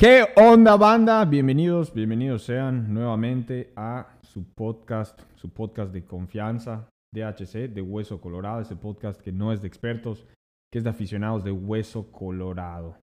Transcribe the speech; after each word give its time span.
¿Qué 0.00 0.24
onda, 0.34 0.78
banda? 0.78 1.26
Bienvenidos, 1.26 1.92
bienvenidos 1.92 2.44
sean 2.44 2.94
nuevamente 2.94 3.70
a 3.76 4.16
su 4.22 4.50
podcast, 4.54 5.20
su 5.34 5.52
podcast 5.52 5.92
de 5.92 6.06
confianza, 6.06 6.88
DHC, 7.14 7.68
de 7.68 7.82
Hueso 7.82 8.18
Colorado, 8.18 8.62
ese 8.62 8.76
podcast 8.76 9.20
que 9.20 9.30
no 9.30 9.52
es 9.52 9.60
de 9.60 9.68
expertos, 9.68 10.26
que 10.72 10.78
es 10.78 10.84
de 10.84 10.88
aficionados 10.88 11.44
de 11.44 11.50
Hueso 11.50 12.10
Colorado. 12.10 12.96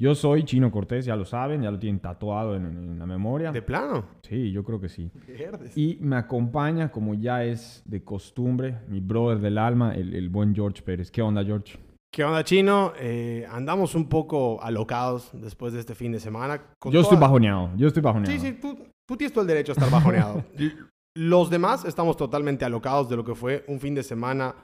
Yo 0.00 0.14
soy 0.14 0.44
Chino 0.44 0.70
Cortés, 0.70 1.06
ya 1.06 1.16
lo 1.16 1.24
saben, 1.24 1.62
ya 1.62 1.72
lo 1.72 1.78
tienen 1.80 1.98
tatuado 1.98 2.54
en, 2.54 2.66
en 2.66 2.98
la 3.00 3.06
memoria. 3.06 3.50
¿De 3.50 3.60
plano? 3.60 4.04
Sí, 4.22 4.52
yo 4.52 4.62
creo 4.62 4.80
que 4.80 4.88
sí. 4.88 5.10
Verdes. 5.26 5.76
Y 5.76 5.98
me 6.00 6.14
acompaña, 6.14 6.92
como 6.92 7.14
ya 7.14 7.42
es 7.42 7.82
de 7.84 8.04
costumbre, 8.04 8.76
mi 8.86 9.00
brother 9.00 9.40
del 9.40 9.58
alma, 9.58 9.92
el, 9.96 10.14
el 10.14 10.28
buen 10.28 10.54
George 10.54 10.82
Pérez. 10.82 11.10
¿Qué 11.10 11.20
onda, 11.20 11.44
George? 11.44 11.80
¿Qué 12.10 12.24
onda, 12.24 12.42
Chino? 12.42 12.92
Eh, 12.98 13.46
andamos 13.50 13.94
un 13.94 14.08
poco 14.08 14.60
alocados 14.62 15.30
después 15.34 15.72
de 15.72 15.80
este 15.80 15.94
fin 15.94 16.12
de 16.12 16.20
semana. 16.20 16.56
Yo 16.90 17.00
estoy 17.00 17.16
toda- 17.16 17.20
bajoneado, 17.20 17.70
yo 17.76 17.86
estoy 17.88 18.02
bajoneado. 18.02 18.32
Sí, 18.32 18.40
sí, 18.40 18.52
tú, 18.60 18.78
tú 19.06 19.16
tienes 19.16 19.32
todo 19.32 19.42
el 19.42 19.48
derecho 19.48 19.72
a 19.72 19.74
estar 19.74 19.90
bajoneado. 19.90 20.42
Los 21.16 21.50
demás 21.50 21.84
estamos 21.84 22.16
totalmente 22.16 22.64
alocados 22.64 23.08
de 23.08 23.16
lo 23.16 23.24
que 23.24 23.34
fue 23.34 23.64
un 23.66 23.80
fin 23.80 23.94
de 23.94 24.02
semana 24.04 24.54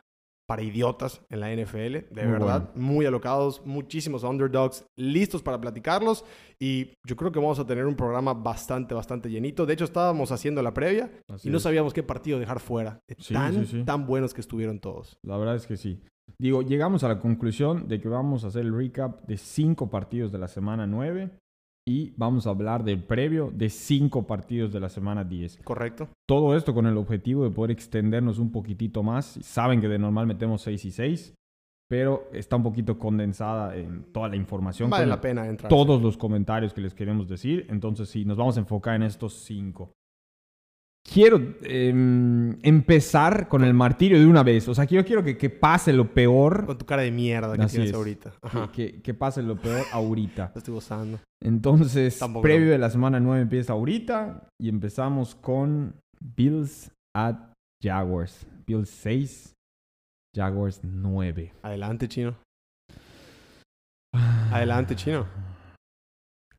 para 0.46 0.62
idiotas 0.62 1.20
en 1.30 1.40
la 1.40 1.50
NFL, 1.52 1.74
de 2.14 2.22
Muy 2.22 2.32
verdad, 2.32 2.70
muy 2.74 3.06
alocados, 3.06 3.62
muchísimos 3.64 4.22
underdogs 4.24 4.84
listos 4.96 5.42
para 5.42 5.58
platicarlos 5.60 6.24
y 6.60 6.92
yo 7.06 7.16
creo 7.16 7.32
que 7.32 7.38
vamos 7.40 7.58
a 7.58 7.66
tener 7.66 7.86
un 7.86 7.96
programa 7.96 8.34
bastante, 8.34 8.94
bastante 8.94 9.30
llenito. 9.30 9.64
De 9.66 9.72
hecho, 9.72 9.84
estábamos 9.84 10.30
haciendo 10.32 10.62
la 10.62 10.74
previa 10.74 11.10
Así 11.28 11.48
y 11.48 11.50
no 11.50 11.56
es. 11.56 11.62
sabíamos 11.62 11.92
qué 11.94 12.02
partido 12.02 12.38
dejar 12.38 12.60
fuera. 12.60 13.00
De 13.08 13.16
Sí, 13.18 13.32
tan, 13.34 13.54
sí, 13.54 13.66
sí. 13.66 13.84
tan 13.84 14.06
buenos 14.06 14.32
que 14.34 14.42
estuvieron 14.42 14.78
todos. 14.80 15.16
La 15.22 15.36
verdad 15.38 15.56
es 15.56 15.66
que 15.66 15.76
sí. 15.78 16.02
Digo, 16.38 16.62
llegamos 16.62 17.04
a 17.04 17.08
la 17.08 17.20
conclusión 17.20 17.88
de 17.88 18.00
que 18.00 18.08
vamos 18.08 18.44
a 18.44 18.48
hacer 18.48 18.62
el 18.62 18.76
recap 18.76 19.26
de 19.26 19.36
cinco 19.36 19.88
partidos 19.88 20.32
de 20.32 20.38
la 20.38 20.48
semana 20.48 20.86
9 20.86 21.30
y 21.86 22.12
vamos 22.16 22.46
a 22.46 22.50
hablar 22.50 22.82
del 22.82 23.02
previo 23.02 23.52
de 23.54 23.68
cinco 23.68 24.26
partidos 24.26 24.72
de 24.72 24.80
la 24.80 24.88
semana 24.88 25.22
10. 25.22 25.60
¿Correcto? 25.64 26.08
Todo 26.26 26.56
esto 26.56 26.74
con 26.74 26.86
el 26.86 26.96
objetivo 26.96 27.44
de 27.44 27.50
poder 27.50 27.70
extendernos 27.70 28.38
un 28.38 28.50
poquitito 28.50 29.02
más. 29.02 29.38
Saben 29.42 29.80
que 29.80 29.88
de 29.88 29.98
normal 29.98 30.26
metemos 30.26 30.62
6 30.62 30.84
y 30.86 30.90
6, 30.90 31.34
pero 31.88 32.28
está 32.32 32.56
un 32.56 32.62
poquito 32.62 32.98
condensada 32.98 33.76
en 33.76 34.04
toda 34.12 34.28
la 34.28 34.36
información. 34.36 34.88
Vale 34.88 35.06
la 35.06 35.20
pena 35.20 35.46
entrar. 35.46 35.68
Todos 35.68 36.00
los 36.02 36.16
comentarios 36.16 36.72
que 36.72 36.80
les 36.80 36.94
queremos 36.94 37.28
decir. 37.28 37.66
Entonces, 37.68 38.08
sí, 38.08 38.24
nos 38.24 38.38
vamos 38.38 38.56
a 38.56 38.60
enfocar 38.60 38.96
en 38.96 39.02
estos 39.02 39.34
cinco. 39.44 39.92
Quiero 41.06 41.38
em, 41.62 42.58
empezar 42.62 43.46
con 43.48 43.62
el 43.62 43.74
martirio 43.74 44.18
de 44.18 44.26
una 44.26 44.42
vez. 44.42 44.66
O 44.68 44.74
sea, 44.74 44.86
que 44.86 44.94
yo 44.94 45.04
quiero 45.04 45.22
que, 45.22 45.36
que 45.36 45.50
pase 45.50 45.92
lo 45.92 46.12
peor. 46.14 46.64
Con 46.64 46.78
tu 46.78 46.86
cara 46.86 47.02
de 47.02 47.10
mierda 47.10 47.56
que 47.56 47.62
Así 47.62 47.76
tienes 47.76 47.90
es. 47.90 47.96
ahorita. 47.96 48.32
Ajá. 48.42 48.72
Que, 48.72 48.92
que- 48.94 49.02
que 49.02 49.14
pase 49.14 49.42
lo 49.42 49.56
peor 49.56 49.84
ahorita. 49.92 50.50
Lo 50.54 50.58
estoy 50.58 50.74
gozando. 50.74 51.18
Entonces, 51.42 52.18
Tampoco 52.18 52.42
previo 52.42 52.66
no. 52.66 52.72
de 52.72 52.78
la 52.78 52.88
semana 52.90 53.20
9 53.20 53.42
empieza 53.42 53.74
ahorita 53.74 54.48
y 54.58 54.70
empezamos 54.70 55.34
con 55.34 55.94
Bills 56.20 56.90
at 57.14 57.36
Jaguars. 57.82 58.46
Bills 58.66 58.88
6, 58.88 59.52
Jaguars 60.34 60.80
9. 60.82 61.52
Adelante, 61.62 62.08
chino. 62.08 62.34
Adelante, 64.50 64.96
chino. 64.96 65.26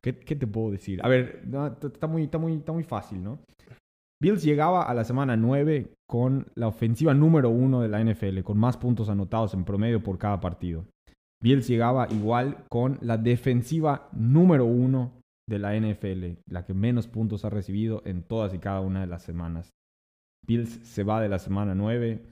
¿Qué, 0.00 0.16
qué 0.20 0.36
te 0.36 0.46
puedo 0.46 0.70
decir? 0.70 1.00
A 1.04 1.08
ver, 1.08 1.42
no, 1.46 1.66
está 1.66 2.06
muy, 2.06 2.24
está, 2.24 2.38
muy, 2.38 2.54
está 2.54 2.70
muy 2.72 2.84
fácil, 2.84 3.22
¿no? 3.24 3.40
Bills 4.20 4.42
llegaba 4.42 4.84
a 4.84 4.94
la 4.94 5.04
semana 5.04 5.36
9 5.36 5.92
con 6.08 6.46
la 6.54 6.68
ofensiva 6.68 7.12
número 7.12 7.50
1 7.50 7.82
de 7.82 7.88
la 7.88 8.02
NFL, 8.02 8.40
con 8.42 8.58
más 8.58 8.76
puntos 8.76 9.10
anotados 9.10 9.52
en 9.54 9.64
promedio 9.64 10.02
por 10.02 10.18
cada 10.18 10.40
partido. 10.40 10.86
Bills 11.42 11.68
llegaba 11.68 12.08
igual 12.10 12.64
con 12.70 12.98
la 13.02 13.18
defensiva 13.18 14.08
número 14.12 14.64
1 14.64 15.12
de 15.48 15.58
la 15.58 15.78
NFL, 15.78 16.40
la 16.50 16.64
que 16.64 16.72
menos 16.72 17.08
puntos 17.08 17.44
ha 17.44 17.50
recibido 17.50 18.02
en 18.06 18.22
todas 18.22 18.54
y 18.54 18.58
cada 18.58 18.80
una 18.80 19.00
de 19.00 19.06
las 19.06 19.22
semanas. 19.22 19.70
Bills 20.46 20.70
se 20.70 21.04
va 21.04 21.20
de 21.20 21.28
la 21.28 21.38
semana 21.38 21.74
9 21.74 22.22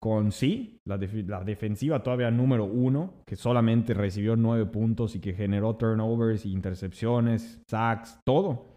con 0.00 0.30
sí, 0.30 0.78
la, 0.86 0.96
la 0.96 1.42
defensiva 1.42 2.02
todavía 2.02 2.30
número 2.30 2.66
1, 2.66 3.24
que 3.26 3.34
solamente 3.34 3.94
recibió 3.94 4.36
9 4.36 4.66
puntos 4.66 5.16
y 5.16 5.20
que 5.20 5.34
generó 5.34 5.74
turnovers, 5.74 6.46
intercepciones, 6.46 7.60
sacks, 7.68 8.20
todo. 8.24 8.75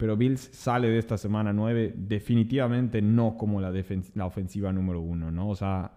Pero 0.00 0.16
Bills 0.16 0.48
sale 0.52 0.88
de 0.88 0.98
esta 0.98 1.18
semana 1.18 1.52
9 1.52 1.92
definitivamente 1.94 3.02
no 3.02 3.36
como 3.36 3.60
la, 3.60 3.70
la 4.14 4.24
ofensiva 4.24 4.72
número 4.72 5.02
1, 5.02 5.30
¿no? 5.30 5.50
O 5.50 5.54
sea, 5.54 5.94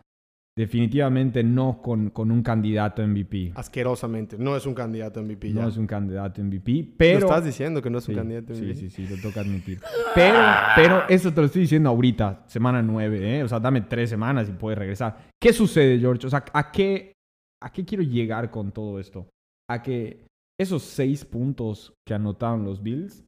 definitivamente 0.57 1.41
no 1.41 1.81
con, 1.81 2.09
con 2.09 2.29
un 2.29 2.43
candidato 2.43 3.01
MVP. 3.01 3.53
Asquerosamente. 3.55 4.37
No 4.37 4.57
es 4.57 4.65
un 4.65 4.73
candidato 4.73 5.23
MVP 5.23 5.53
ya. 5.53 5.61
No 5.61 5.69
es 5.69 5.77
un 5.77 5.87
candidato 5.87 6.43
MVP, 6.43 6.71
¿Lo 6.71 6.87
pero... 6.97 7.19
estás 7.27 7.45
diciendo 7.45 7.81
que 7.81 7.89
no 7.89 7.99
es 7.99 8.07
un 8.09 8.13
Sí, 8.13 8.19
candidato 8.19 8.51
a 8.51 8.55
sí, 8.57 8.61
MVP? 8.63 8.75
sí, 8.75 8.89
sí, 8.89 9.07
lo 9.07 9.21
toca 9.21 9.39
admitir. 9.39 9.79
Pero, 10.13 10.37
pero 10.75 11.07
eso 11.07 11.33
te 11.33 11.39
lo 11.39 11.47
estoy 11.47 11.61
diciendo 11.61 11.89
ahorita, 11.89 12.43
semana 12.47 12.81
9, 12.81 13.37
¿eh? 13.39 13.43
O 13.43 13.47
sea, 13.47 13.61
dame 13.61 13.81
tres 13.83 14.09
semanas 14.09 14.49
y 14.49 14.51
puedes 14.51 14.77
regresar. 14.77 15.17
¿Qué 15.41 15.53
sucede, 15.53 15.97
George? 15.97 16.27
O 16.27 16.29
sea, 16.29 16.43
¿a 16.53 16.71
qué, 16.71 17.13
¿a 17.63 17.71
qué 17.71 17.85
quiero 17.85 18.03
llegar 18.03 18.51
con 18.51 18.73
todo 18.73 18.99
esto? 18.99 19.29
A 19.69 19.81
que 19.81 20.25
esos 20.59 20.83
seis 20.83 21.23
puntos 21.23 21.93
que 22.05 22.13
anotaron 22.13 22.65
los 22.65 22.83
Bills, 22.83 23.25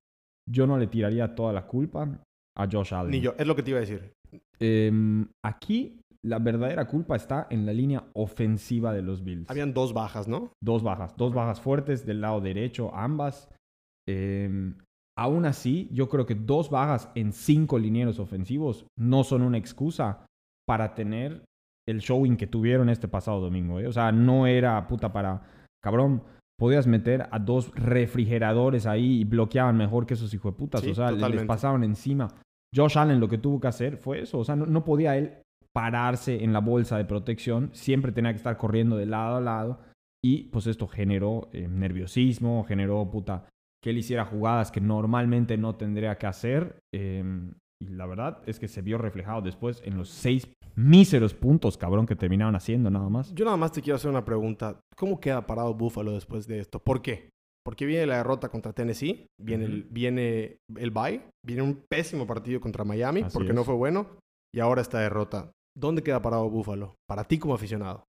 yo 0.50 0.68
no 0.68 0.78
le 0.78 0.88
tiraría 0.88 1.36
toda 1.36 1.54
la 1.54 1.66
culpa 1.66 2.08
a 2.58 2.68
Josh 2.72 2.94
Allen. 2.94 3.12
Ni 3.12 3.22
yo. 3.22 3.34
Es 3.38 3.48
lo 3.48 3.56
que 3.56 3.64
te 3.64 3.72
iba 3.72 3.78
a 3.78 3.82
decir. 3.82 4.14
Em, 4.60 5.28
aquí 5.44 6.00
la 6.24 6.40
verdadera 6.40 6.88
culpa 6.88 7.16
está 7.16 7.48
en 7.50 7.66
la 7.66 7.74
línea 7.74 8.04
ofensiva 8.14 8.94
de 8.94 9.02
los 9.02 9.24
Bills. 9.24 9.50
Habían 9.50 9.74
dos 9.74 9.94
bajas, 9.94 10.28
¿no? 10.28 10.52
Dos 10.62 10.82
bajas, 10.82 11.16
dos 11.18 11.34
bajas 11.34 11.62
fuertes 11.62 12.06
del 12.06 12.22
lado 12.22 12.42
derecho, 12.42 12.94
ambas. 12.96 13.50
Eh, 14.08 14.74
aún 15.18 15.46
así, 15.46 15.88
yo 15.92 16.10
creo 16.10 16.26
que 16.26 16.36
dos 16.36 16.70
bajas 16.70 17.12
en 17.16 17.32
cinco 17.32 17.78
linieros 17.78 18.20
ofensivos 18.20 18.88
no 18.98 19.24
son 19.24 19.44
una 19.44 19.58
excusa 19.58 20.26
para 20.68 20.96
tener 20.96 21.46
el 21.88 22.00
showing 22.00 22.38
que 22.38 22.48
tuvieron 22.48 22.90
este 22.90 23.08
pasado 23.08 23.40
domingo. 23.40 23.80
¿eh? 23.80 23.88
O 23.88 23.92
sea, 23.92 24.12
no 24.12 24.48
era 24.48 24.88
puta 24.88 25.14
para. 25.14 25.44
Cabrón, 25.84 26.24
podías 26.58 26.88
meter 26.88 27.28
a 27.32 27.40
dos 27.40 27.72
refrigeradores 27.76 28.86
ahí 28.86 29.22
y 29.22 29.24
bloqueaban 29.24 29.78
mejor 29.78 30.06
que 30.06 30.14
esos 30.14 30.34
hijos 30.34 30.54
de 30.54 30.58
putas. 30.58 30.82
Sí, 30.82 30.92
o 30.92 30.96
sea, 30.96 31.12
les 31.12 31.46
pasaron 31.46 31.84
encima. 31.84 32.28
Josh 32.76 32.98
Allen 32.98 33.20
lo 33.20 33.28
que 33.28 33.38
tuvo 33.38 33.60
que 33.60 33.68
hacer 33.68 33.98
fue 33.98 34.22
eso. 34.22 34.40
O 34.40 34.44
sea, 34.44 34.56
no, 34.56 34.66
no 34.66 34.84
podía 34.84 35.18
él 35.18 35.34
pararse 35.74 36.44
en 36.44 36.54
la 36.54 36.60
bolsa 36.60 36.98
de 36.98 37.06
protección. 37.06 37.70
Siempre 37.74 38.12
tenía 38.12 38.32
que 38.32 38.38
estar 38.38 38.58
corriendo 38.58 38.98
de 38.98 39.06
lado 39.06 39.38
a 39.38 39.42
lado. 39.42 39.80
Y 40.24 40.44
pues 40.46 40.68
esto 40.68 40.88
generó 40.88 41.50
eh, 41.52 41.68
nerviosismo, 41.68 42.64
generó 42.64 43.10
puta 43.12 43.46
que 43.84 43.92
él 43.92 43.98
hiciera 43.98 44.26
jugadas 44.26 44.72
que 44.72 44.82
normalmente 44.82 45.58
no 45.58 45.76
tendría 45.76 46.18
que 46.18 46.28
hacer. 46.28 46.80
eh, 46.94 47.24
y 47.90 47.94
la 47.94 48.06
verdad 48.06 48.42
es 48.46 48.60
que 48.60 48.68
se 48.68 48.82
vio 48.82 48.98
reflejado 48.98 49.42
después 49.42 49.82
en 49.86 49.98
los 49.98 50.10
seis 50.10 50.48
míseros 50.76 51.34
puntos, 51.34 51.78
cabrón, 51.78 52.06
que 52.06 52.16
terminaron 52.16 52.56
haciendo 52.56 52.90
nada 52.90 53.10
más. 53.10 53.34
Yo 53.34 53.46
nada 53.46 53.58
más 53.58 53.72
te 53.72 53.82
quiero 53.82 53.96
hacer 53.96 54.10
una 54.10 54.26
pregunta. 54.26 54.80
¿Cómo 54.96 55.20
queda 55.20 55.46
parado 55.46 55.74
Buffalo 55.74 56.12
después 56.12 56.48
de 56.48 56.60
esto? 56.60 56.80
¿Por 56.80 57.02
qué? 57.02 57.30
Porque 57.64 57.86
viene 57.86 58.06
la 58.06 58.18
derrota 58.18 58.50
contra 58.50 58.74
Tennessee, 58.74 59.26
viene, 59.42 59.66
el, 59.66 59.84
viene 59.84 60.58
el 60.76 60.92
bye, 60.92 61.22
viene 61.44 61.64
un 61.64 61.84
pésimo 61.90 62.28
partido 62.28 62.62
contra 62.62 62.84
Miami, 62.84 63.22
Así 63.22 63.36
porque 63.36 63.54
no 63.54 63.64
fue 63.64 63.74
bueno, 63.74 64.08
y 64.54 64.60
ahora 64.60 64.82
esta 64.82 65.00
derrota. 65.00 65.52
¿Dónde 65.76 66.04
queda 66.04 66.22
parado 66.22 66.50
Buffalo? 66.50 66.96
Para 67.08 67.24
ti 67.24 67.40
como 67.40 67.56
aficionado. 67.56 68.04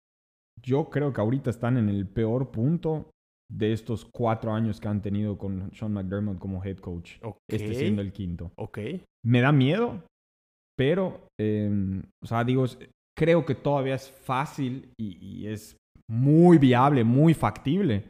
Yo 0.62 0.90
creo 0.90 1.12
que 1.12 1.20
ahorita 1.20 1.50
están 1.50 1.76
en 1.76 1.88
el 1.88 2.06
peor 2.06 2.50
punto 2.50 3.10
de 3.50 3.72
estos 3.72 4.04
cuatro 4.04 4.52
años 4.52 4.80
que 4.80 4.88
han 4.88 5.02
tenido 5.02 5.38
con 5.38 5.70
Sean 5.72 5.92
McDermott 5.92 6.38
como 6.38 6.62
head 6.64 6.78
coach. 6.78 7.18
Este 7.48 7.74
siendo 7.74 8.02
el 8.02 8.12
quinto. 8.12 8.52
Ok. 8.56 8.78
Me 9.24 9.40
da 9.40 9.52
miedo, 9.52 10.02
pero, 10.76 11.28
eh, 11.40 12.02
o 12.22 12.26
sea, 12.26 12.44
digo, 12.44 12.64
creo 13.16 13.44
que 13.44 13.54
todavía 13.54 13.94
es 13.94 14.10
fácil 14.10 14.92
y, 14.98 15.18
y 15.20 15.46
es 15.48 15.76
muy 16.08 16.58
viable, 16.58 17.04
muy 17.04 17.34
factible 17.34 18.04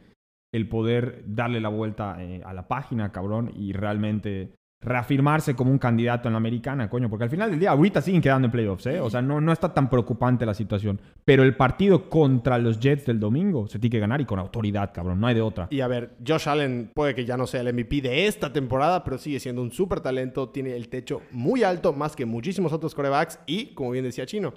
el 0.54 0.68
poder 0.68 1.24
darle 1.26 1.60
la 1.60 1.68
vuelta 1.68 2.22
eh, 2.22 2.40
a 2.44 2.52
la 2.52 2.68
página, 2.68 3.10
cabrón, 3.10 3.52
y 3.56 3.72
realmente 3.72 4.54
reafirmarse 4.84 5.54
como 5.56 5.70
un 5.70 5.78
candidato 5.78 6.28
en 6.28 6.34
la 6.34 6.38
americana, 6.38 6.88
coño, 6.88 7.08
porque 7.08 7.24
al 7.24 7.30
final 7.30 7.50
del 7.50 7.58
día 7.58 7.70
ahorita 7.70 8.02
siguen 8.02 8.20
quedando 8.20 8.46
en 8.46 8.52
playoffs, 8.52 8.86
¿eh? 8.86 9.00
O 9.00 9.08
sea, 9.08 9.22
no, 9.22 9.40
no 9.40 9.52
está 9.52 9.72
tan 9.72 9.88
preocupante 9.88 10.44
la 10.44 10.54
situación, 10.54 11.00
pero 11.24 11.42
el 11.42 11.56
partido 11.56 12.08
contra 12.10 12.58
los 12.58 12.78
Jets 12.78 13.06
del 13.06 13.18
domingo 13.18 13.66
se 13.66 13.78
tiene 13.78 13.92
que 13.92 14.00
ganar 14.00 14.20
y 14.20 14.24
con 14.24 14.38
autoridad, 14.38 14.92
cabrón, 14.92 15.20
no 15.20 15.26
hay 15.26 15.34
de 15.34 15.40
otra. 15.40 15.68
Y 15.70 15.80
a 15.80 15.88
ver, 15.88 16.16
Josh 16.26 16.48
Allen 16.48 16.90
puede 16.94 17.14
que 17.14 17.24
ya 17.24 17.36
no 17.36 17.46
sea 17.46 17.62
el 17.62 17.72
MVP 17.72 18.02
de 18.02 18.26
esta 18.26 18.52
temporada, 18.52 19.02
pero 19.04 19.18
sigue 19.18 19.40
siendo 19.40 19.62
un 19.62 19.72
súper 19.72 20.00
talento, 20.00 20.50
tiene 20.50 20.76
el 20.76 20.88
techo 20.88 21.22
muy 21.30 21.62
alto, 21.62 21.92
más 21.92 22.14
que 22.14 22.26
muchísimos 22.26 22.72
otros 22.72 22.94
corebacks, 22.94 23.38
y 23.46 23.74
como 23.74 23.90
bien 23.90 24.04
decía 24.04 24.26
Chino, 24.26 24.52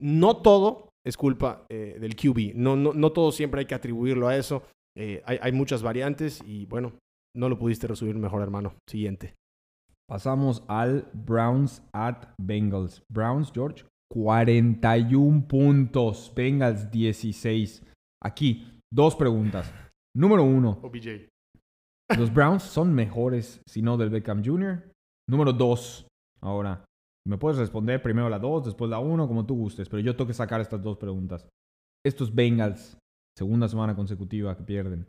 no 0.00 0.36
todo 0.36 0.88
es 1.04 1.16
culpa 1.16 1.66
eh, 1.68 1.98
del 2.00 2.16
QB, 2.16 2.54
no, 2.54 2.76
no, 2.76 2.92
no 2.94 3.12
todo 3.12 3.32
siempre 3.32 3.60
hay 3.60 3.66
que 3.66 3.74
atribuirlo 3.74 4.28
a 4.28 4.36
eso, 4.36 4.62
Eh, 4.96 5.22
hay, 5.26 5.38
hay 5.42 5.50
muchas 5.50 5.82
variantes 5.82 6.40
y 6.46 6.66
bueno, 6.66 6.92
no 7.34 7.48
lo 7.48 7.58
pudiste 7.58 7.88
resumir 7.88 8.14
mejor, 8.14 8.42
hermano. 8.42 8.74
Siguiente. 8.88 9.34
Pasamos 10.08 10.62
al 10.68 11.10
Browns 11.14 11.82
at 11.92 12.34
Bengals. 12.38 13.02
Browns, 13.10 13.50
George, 13.52 13.84
41 14.12 15.46
puntos. 15.48 16.32
Bengals, 16.34 16.90
16. 16.90 17.82
Aquí, 18.22 18.80
dos 18.92 19.16
preguntas. 19.16 19.72
Número 20.16 20.44
uno, 20.44 20.78
OBJ. 20.82 21.28
Los 22.18 22.32
Browns 22.32 22.62
son 22.62 22.94
mejores, 22.94 23.62
si 23.66 23.82
no 23.82 23.96
del 23.96 24.10
Beckham 24.10 24.44
Jr. 24.44 24.92
Número 25.28 25.52
dos. 25.52 26.06
Ahora, 26.40 26.84
me 27.26 27.38
puedes 27.38 27.58
responder 27.58 28.02
primero 28.02 28.28
la 28.28 28.38
dos, 28.38 28.64
después 28.64 28.90
la 28.90 28.98
uno, 28.98 29.26
como 29.26 29.46
tú 29.46 29.56
gustes, 29.56 29.88
pero 29.88 30.00
yo 30.00 30.14
tengo 30.14 30.28
que 30.28 30.34
sacar 30.34 30.60
estas 30.60 30.82
dos 30.82 30.98
preguntas. 30.98 31.48
Estos 32.04 32.34
Bengals, 32.34 32.98
segunda 33.36 33.66
semana 33.66 33.96
consecutiva 33.96 34.54
que 34.54 34.62
pierden, 34.62 35.08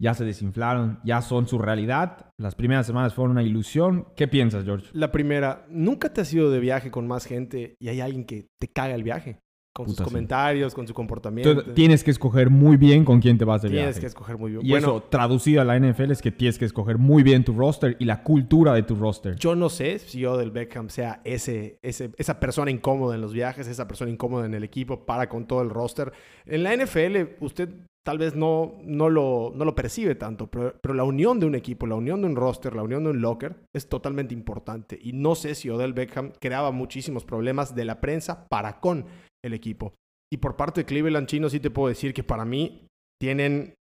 ya 0.00 0.14
se 0.14 0.24
desinflaron, 0.24 0.98
ya 1.04 1.22
son 1.22 1.46
su 1.46 1.58
realidad. 1.58 2.32
Las 2.38 2.54
primeras 2.54 2.86
semanas 2.86 3.14
fueron 3.14 3.32
una 3.32 3.42
ilusión. 3.42 4.06
¿Qué 4.16 4.26
piensas, 4.26 4.64
George? 4.64 4.88
La 4.92 5.12
primera, 5.12 5.66
nunca 5.68 6.12
te 6.12 6.22
has 6.22 6.32
ido 6.32 6.50
de 6.50 6.58
viaje 6.58 6.90
con 6.90 7.06
más 7.06 7.26
gente 7.26 7.74
y 7.78 7.88
hay 7.88 8.00
alguien 8.00 8.24
que 8.24 8.48
te 8.58 8.68
caga 8.68 8.94
el 8.94 9.04
viaje. 9.04 9.38
Con 9.84 9.96
sus 9.96 9.98
sí. 9.98 10.04
comentarios, 10.04 10.74
con 10.74 10.86
su 10.86 10.94
comportamiento. 10.94 11.50
Entonces, 11.50 11.74
tienes 11.74 12.04
que 12.04 12.10
escoger 12.10 12.50
muy 12.50 12.76
bien 12.76 13.04
con 13.04 13.20
quién 13.20 13.38
te 13.38 13.44
vas 13.44 13.62
de 13.62 13.68
Tienes 13.68 13.86
viaje. 13.86 14.00
que 14.00 14.06
escoger 14.06 14.38
muy 14.38 14.52
bien. 14.52 14.64
Y 14.64 14.70
bueno, 14.70 14.88
eso, 14.88 15.02
traducido 15.08 15.60
a 15.62 15.64
la 15.64 15.78
NFL, 15.78 16.10
es 16.10 16.22
que 16.22 16.30
tienes 16.30 16.58
que 16.58 16.64
escoger 16.64 16.98
muy 16.98 17.22
bien 17.22 17.44
tu 17.44 17.52
roster 17.52 17.96
y 17.98 18.04
la 18.04 18.22
cultura 18.22 18.74
de 18.74 18.82
tu 18.82 18.94
roster. 18.94 19.36
yo 19.36 19.54
no 19.54 19.68
sé 19.68 19.98
si 19.98 20.20
yo 20.20 20.36
del 20.36 20.50
Beckham 20.50 20.88
sea 20.88 21.20
ese, 21.24 21.78
ese, 21.82 22.10
esa 22.16 22.40
persona 22.40 22.70
incómoda 22.70 23.14
en 23.14 23.20
los 23.20 23.32
viajes, 23.32 23.66
esa 23.66 23.86
persona 23.86 24.10
incómoda 24.10 24.46
en 24.46 24.54
el 24.54 24.64
equipo 24.64 25.04
para 25.06 25.28
con 25.28 25.46
todo 25.46 25.62
el 25.62 25.70
roster. 25.70 26.12
En 26.46 26.62
la 26.62 26.76
NFL, 26.76 27.36
usted 27.40 27.70
tal 28.02 28.18
vez 28.18 28.34
no, 28.34 28.78
no, 28.82 29.10
lo, 29.10 29.52
no 29.54 29.64
lo 29.64 29.74
percibe 29.74 30.14
tanto, 30.14 30.46
pero, 30.50 30.74
pero 30.80 30.94
la 30.94 31.04
unión 31.04 31.38
de 31.38 31.46
un 31.46 31.54
equipo, 31.54 31.86
la 31.86 31.94
unión 31.94 32.20
de 32.22 32.28
un 32.28 32.36
roster, 32.36 32.74
la 32.74 32.82
unión 32.82 33.04
de 33.04 33.10
un 33.10 33.20
locker 33.20 33.56
es 33.72 33.88
totalmente 33.88 34.34
importante. 34.34 34.98
Y 35.00 35.12
no 35.12 35.34
sé 35.34 35.54
si 35.54 35.68
Odell 35.70 35.92
Beckham 35.92 36.32
creaba 36.40 36.70
muchísimos 36.70 37.24
problemas 37.24 37.74
de 37.74 37.84
la 37.84 38.00
prensa 38.00 38.48
para 38.48 38.80
con 38.80 39.04
el 39.44 39.54
equipo. 39.54 39.94
Y 40.32 40.36
por 40.38 40.56
parte 40.56 40.82
de 40.82 40.84
Cleveland 40.86 41.26
Chino 41.26 41.48
sí 41.48 41.60
te 41.60 41.70
puedo 41.70 41.88
decir 41.88 42.14
que 42.14 42.22
para 42.22 42.44
mí 42.44 42.86
tienen 43.20 43.74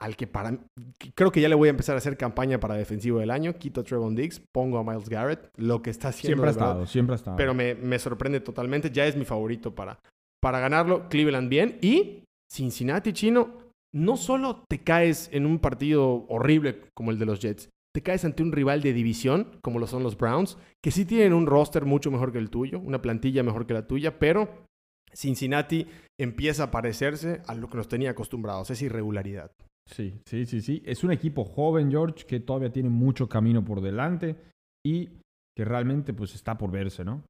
al 0.00 0.16
que 0.16 0.26
para 0.26 0.58
creo 1.14 1.30
que 1.30 1.42
ya 1.42 1.48
le 1.50 1.54
voy 1.54 1.68
a 1.68 1.70
empezar 1.70 1.94
a 1.94 1.98
hacer 1.98 2.16
campaña 2.16 2.58
para 2.58 2.74
defensivo 2.74 3.18
del 3.18 3.30
año, 3.30 3.58
quito 3.58 3.82
a 3.82 3.84
Trevon 3.84 4.14
Diggs, 4.14 4.40
pongo 4.52 4.78
a 4.78 4.84
Miles 4.84 5.08
Garrett, 5.10 5.50
lo 5.56 5.82
que 5.82 5.90
está 5.90 6.08
haciendo 6.08 6.42
Siempre 6.42 6.48
ha 6.50 6.52
verdad, 6.52 6.68
estado, 6.70 6.86
siempre 6.86 7.14
ha 7.14 7.16
estado. 7.16 7.36
pero 7.36 7.52
me, 7.54 7.74
me 7.74 7.98
sorprende 7.98 8.40
totalmente, 8.40 8.90
ya 8.90 9.06
es 9.06 9.14
mi 9.14 9.26
favorito 9.26 9.74
para, 9.74 10.00
para 10.40 10.58
ganarlo, 10.58 11.08
Cleveland 11.10 11.50
bien 11.50 11.78
y 11.82 12.24
Cincinnati 12.50 13.12
chino, 13.12 13.58
no 13.94 14.16
solo 14.16 14.64
te 14.70 14.78
caes 14.82 15.28
en 15.32 15.44
un 15.44 15.58
partido 15.58 16.24
horrible 16.28 16.80
como 16.94 17.10
el 17.10 17.18
de 17.18 17.26
los 17.26 17.40
Jets, 17.40 17.68
te 17.94 18.02
caes 18.02 18.24
ante 18.24 18.42
un 18.42 18.52
rival 18.52 18.80
de 18.80 18.94
división 18.94 19.58
como 19.62 19.78
lo 19.78 19.86
son 19.86 20.02
los 20.02 20.16
Browns, 20.16 20.56
que 20.82 20.92
sí 20.92 21.04
tienen 21.04 21.34
un 21.34 21.46
roster 21.46 21.84
mucho 21.84 22.10
mejor 22.10 22.32
que 22.32 22.38
el 22.38 22.48
tuyo, 22.48 22.78
una 22.80 23.02
plantilla 23.02 23.42
mejor 23.42 23.66
que 23.66 23.74
la 23.74 23.86
tuya, 23.86 24.18
pero 24.18 24.48
Cincinnati 25.12 25.86
empieza 26.18 26.64
a 26.64 26.70
parecerse 26.70 27.42
a 27.46 27.54
lo 27.54 27.68
que 27.68 27.76
nos 27.76 27.88
tenía 27.88 28.10
acostumbrados, 28.10 28.70
es 28.70 28.82
irregularidad. 28.82 29.50
Sí, 29.86 30.20
sí, 30.24 30.46
sí, 30.46 30.60
sí. 30.60 30.82
Es 30.84 31.02
un 31.02 31.12
equipo 31.12 31.44
joven, 31.44 31.90
George, 31.90 32.24
que 32.26 32.40
todavía 32.40 32.72
tiene 32.72 32.90
mucho 32.90 33.28
camino 33.28 33.64
por 33.64 33.80
delante 33.80 34.36
y 34.86 35.08
que 35.56 35.64
realmente 35.64 36.12
pues 36.12 36.34
está 36.34 36.56
por 36.56 36.70
verse, 36.70 37.04
¿no? 37.04 37.24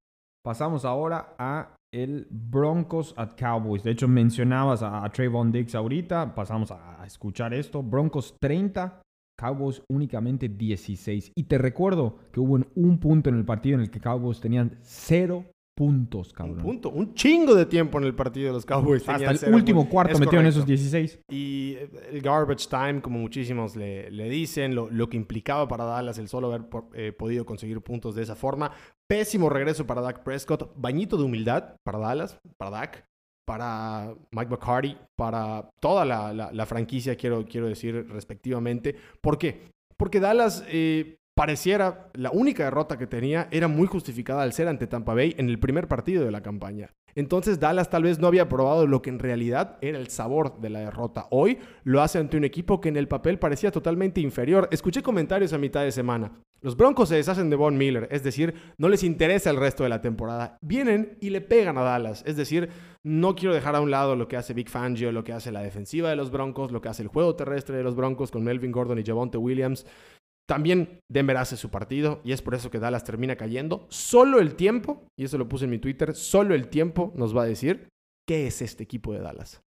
Pasamos 0.44 0.85
ahora 0.85 1.35
a 1.38 1.75
el 1.93 2.27
Broncos 2.31 3.15
at 3.17 3.37
Cowboys. 3.37 3.83
De 3.83 3.91
hecho, 3.91 4.09
mencionabas 4.09 4.83
a, 4.83 5.09
Trayvon 5.11 5.53
Diggs 5.53 5.75
ahorita. 5.75 6.35
Pasamos 6.35 6.71
a, 6.71 7.03
a 7.03 7.06
escuchar 7.06 7.53
esto. 7.53 7.83
Broncos 7.83 8.37
30, 8.41 9.03
Cowboys 9.38 9.83
únicamente 9.91 10.49
16. 10.49 11.33
Y 11.35 11.44
te 11.44 11.59
recuerdo 11.59 12.19
que 12.33 12.41
hubo 12.41 12.61
un 12.75 12.99
punto 12.99 13.31
en 13.31 13.37
el 13.37 13.44
partido 13.44 13.76
en 13.76 13.83
el 13.83 13.91
que 13.91 14.00
Cowboys 14.00 14.41
tenían 14.41 14.79
cero 14.83 15.44
puntos, 15.81 16.29
Un 16.29 16.35
cabrón. 16.35 16.59
punto, 16.59 16.91
un 16.91 17.15
chingo 17.15 17.55
de 17.55 17.65
tiempo 17.65 17.97
en 17.97 18.05
el 18.05 18.15
partido 18.15 18.49
de 18.49 18.53
los 18.53 18.67
Cowboys. 18.67 19.09
Hasta 19.09 19.31
el 19.31 19.38
cero 19.38 19.56
último 19.56 19.88
cuarto 19.88 20.12
Es 20.12 20.21
metieron 20.21 20.44
correcto. 20.44 20.59
esos 20.61 20.67
16. 20.67 21.21
Y 21.31 21.73
eh, 21.79 21.91
el 22.12 22.21
garbage 22.21 22.67
time, 22.69 23.00
como 23.00 23.19
muchísimos 23.19 23.77
le, 23.77 24.11
le 24.11 24.29
dicen, 24.29 24.75
lo, 24.75 24.91
lo 24.91 25.09
que 25.09 25.17
implicaba 25.17 25.67
para 25.69 25.85
Dallas 25.85 26.19
el 26.19 26.29
solo 26.29 26.49
haber 26.53 26.67
eh, 26.93 27.12
podido 27.12 27.47
conseguir 27.47 27.81
puntos 27.81 28.15
de 28.15 28.23
esa 28.25 28.37
forma. 28.37 28.73
Pésimo 29.09 29.49
regreso 29.49 29.87
para 29.87 30.03
Dak 30.03 30.23
Prescott. 30.23 30.71
Bañito 30.77 31.17
de 31.17 31.23
humildad 31.25 31.77
para 31.83 31.99
Dallas, 31.99 32.38
para 32.59 32.71
Dak, 32.73 33.05
para 33.47 34.15
Mike 34.33 34.50
McCarty, 34.50 34.97
para 35.17 35.71
toda 35.81 36.05
la, 36.05 36.35
la- 36.35 36.53
la 36.53 36.67
franquicia, 36.67 37.17
quiero, 37.17 37.47
quiero 37.47 37.69
decir 37.69 38.06
respectivamente. 38.11 38.94
¿Por 39.23 39.38
qué? 39.38 39.71
Porque 39.97 40.21
Dallas 40.21 40.62
eh, 40.69 41.17
pareciera 41.40 42.10
la 42.12 42.31
única 42.32 42.64
derrota 42.64 42.98
que 42.98 43.06
tenía 43.06 43.48
era 43.50 43.66
muy 43.66 43.87
justificada 43.87 44.42
al 44.42 44.52
ser 44.52 44.69
ante 44.69 44.87
Tampa 44.87 45.14
Bay 45.14 45.34
en 45.38 45.48
el 45.48 45.58
primer 45.58 45.88
partido 45.88 46.22
de 46.22 46.31
la 46.31 46.42
campaña. 46.42 46.90
Entonces 47.14 47.58
Dallas 47.58 47.88
tal 47.88 48.02
vez 48.02 48.19
no 48.19 48.26
había 48.26 48.46
probado 48.46 48.87
lo 48.87 49.00
que 49.00 49.08
en 49.08 49.19
realidad 49.19 49.78
era 49.81 49.98
el 49.98 50.08
sabor 50.08 50.60
de 50.60 50.69
la 50.69 50.81
derrota. 50.81 51.28
Hoy 51.31 51.56
lo 51.82 52.02
hace 52.02 52.19
ante 52.19 52.37
un 52.37 52.44
equipo 52.44 52.82
que 52.82 52.90
en 52.90 52.98
el 52.98 53.08
papel 53.08 53.38
parecía 53.38 53.70
totalmente 53.70 54.20
inferior. 54.20 54.69
Escuché 54.70 55.02
comentarios 55.02 55.54
a 55.54 55.58
mitad 55.58 55.82
de 55.82 55.92
semana. 55.92 56.31
Los 56.60 56.76
Broncos 56.76 57.08
se 57.08 57.14
deshacen 57.14 57.48
de 57.48 57.56
Von 57.56 57.78
Miller, 57.78 58.06
es 58.10 58.22
decir, 58.22 58.52
no 58.76 58.90
les 58.90 59.02
interesa 59.02 59.48
el 59.48 59.56
resto 59.56 59.82
de 59.82 59.88
la 59.88 60.02
temporada. 60.02 60.58
Vienen 60.60 61.16
y 61.22 61.31
le 61.31 61.40
pegan 61.40 61.78
a 61.78 61.82
Dallas, 61.82 62.22
es 62.26 62.37
decir, 62.37 62.69
no 63.02 63.34
quiero 63.34 63.54
dejar 63.54 63.76
a 63.76 63.81
un 63.81 63.90
lado 63.90 64.14
lo 64.14 64.28
que 64.28 64.37
hace 64.37 64.52
Big 64.52 64.69
Fangio, 64.69 65.10
lo 65.10 65.25
que 65.25 65.32
hace 65.32 65.52
la 65.52 65.62
defensiva 65.62 66.10
de 66.10 66.16
los 66.16 66.31
Broncos, 66.31 66.70
lo 66.70 66.82
que 66.82 66.90
hace 66.90 67.02
el 67.02 67.08
juego 67.08 67.34
terrestre 67.34 67.78
de 67.78 67.82
los 67.82 67.96
Broncos 67.96 68.31
con 68.31 68.44
Melvin 68.44 68.72
Gordon 68.72 68.98
y 68.98 69.04
Javonte 69.04 69.38
Williams. 69.38 69.87
También 70.50 70.99
Denver 71.08 71.37
hace 71.37 71.56
su 71.56 71.70
partido 71.70 72.20
y 72.25 72.32
es 72.32 72.43
por 72.43 72.56
eso 72.56 72.73
que 72.73 72.81
Dallas 72.81 73.05
termina 73.05 73.37
cayendo. 73.37 73.87
Solo 73.88 74.41
el 74.41 74.56
tiempo, 74.56 75.06
y 75.17 75.23
eso 75.23 75.38
lo 75.38 75.49
puse 75.49 75.67
en 75.67 75.70
mi 75.70 75.79
Twitter, 75.79 76.12
solo 76.17 76.56
el 76.56 76.67
tiempo 76.67 77.12
nos 77.14 77.37
va 77.37 77.43
a 77.43 77.47
decir 77.47 77.87
qué 78.29 78.49
es 78.49 78.61
este 78.61 78.82
equipo 78.82 79.12
de 79.12 79.20
Dallas. 79.20 79.61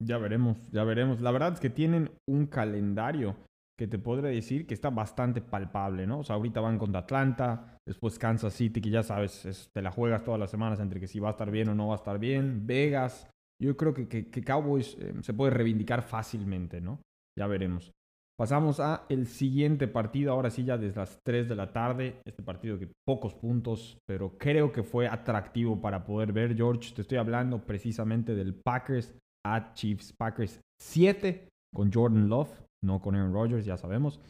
Ya 0.00 0.16
veremos, 0.16 0.56
ya 0.70 0.84
veremos. 0.84 1.20
La 1.20 1.32
verdad 1.32 1.54
es 1.54 1.58
que 1.58 1.70
tienen 1.70 2.12
un 2.30 2.46
calendario 2.46 3.34
que 3.76 3.88
te 3.88 3.98
podré 3.98 4.28
decir 4.28 4.64
que 4.68 4.74
está 4.74 4.90
bastante 4.90 5.40
palpable, 5.40 6.06
¿no? 6.06 6.20
O 6.20 6.22
sea, 6.22 6.36
ahorita 6.36 6.60
van 6.60 6.78
contra 6.78 7.00
Atlanta, 7.00 7.76
después 7.84 8.16
Kansas 8.16 8.54
City, 8.54 8.80
que 8.80 8.90
ya 8.90 9.02
sabes, 9.02 9.44
es- 9.44 9.68
te 9.74 9.82
la 9.82 9.90
juegas 9.90 10.22
todas 10.22 10.38
las 10.38 10.52
semanas 10.52 10.78
entre 10.78 11.00
que 11.00 11.08
si 11.08 11.18
va 11.18 11.28
a 11.28 11.32
estar 11.32 11.50
bien 11.50 11.68
o 11.68 11.74
no 11.74 11.88
va 11.88 11.94
a 11.94 11.96
estar 11.96 12.20
bien, 12.20 12.64
Vegas. 12.64 13.28
Yo 13.60 13.76
creo 13.76 13.92
que, 13.92 14.06
que- 14.06 14.30
que 14.30 14.44
Cowboys 14.44 14.96
eh, 15.00 15.14
se 15.20 15.34
puede 15.34 15.50
reivindicar 15.50 16.02
fácilmente, 16.02 16.80
¿no? 16.80 17.00
Ya 17.36 17.48
veremos. 17.48 17.90
Pasamos 18.38 18.78
a 18.78 19.04
el 19.08 19.26
siguiente 19.26 19.88
partido, 19.88 20.30
ahora 20.30 20.50
sí 20.50 20.62
ya 20.62 20.78
desde 20.78 21.00
las 21.00 21.18
3 21.24 21.48
de 21.48 21.56
la 21.56 21.72
tarde. 21.72 22.20
Este 22.24 22.40
partido 22.40 22.78
que 22.78 22.88
pocos 23.04 23.34
puntos, 23.34 23.98
pero 24.06 24.38
creo 24.38 24.70
que 24.70 24.84
fue 24.84 25.08
atractivo 25.08 25.80
para 25.80 26.04
poder 26.04 26.32
ver, 26.32 26.54
George. 26.54 26.94
Te 26.94 27.02
estoy 27.02 27.18
hablando 27.18 27.66
precisamente 27.66 28.36
del 28.36 28.54
Packers 28.54 29.12
a 29.44 29.72
Chiefs. 29.74 30.12
Packers 30.16 30.60
7 30.80 31.48
con 31.74 31.92
Jordan 31.92 32.28
Love, 32.28 32.62
no 32.84 33.00
con 33.00 33.16
Aaron 33.16 33.32
Rodgers, 33.32 33.64
ya 33.64 33.76
sabemos. 33.76 34.20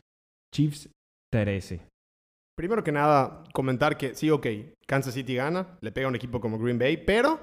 Chiefs 0.54 0.88
13. 1.30 1.82
Primero 2.56 2.82
que 2.82 2.92
nada, 2.92 3.44
comentar 3.52 3.98
que 3.98 4.14
sí, 4.14 4.30
ok, 4.30 4.46
Kansas 4.86 5.12
City 5.12 5.34
gana, 5.34 5.78
le 5.82 5.92
pega 5.92 6.06
a 6.06 6.08
un 6.08 6.16
equipo 6.16 6.40
como 6.40 6.58
Green 6.58 6.78
Bay, 6.78 6.96
pero 6.96 7.38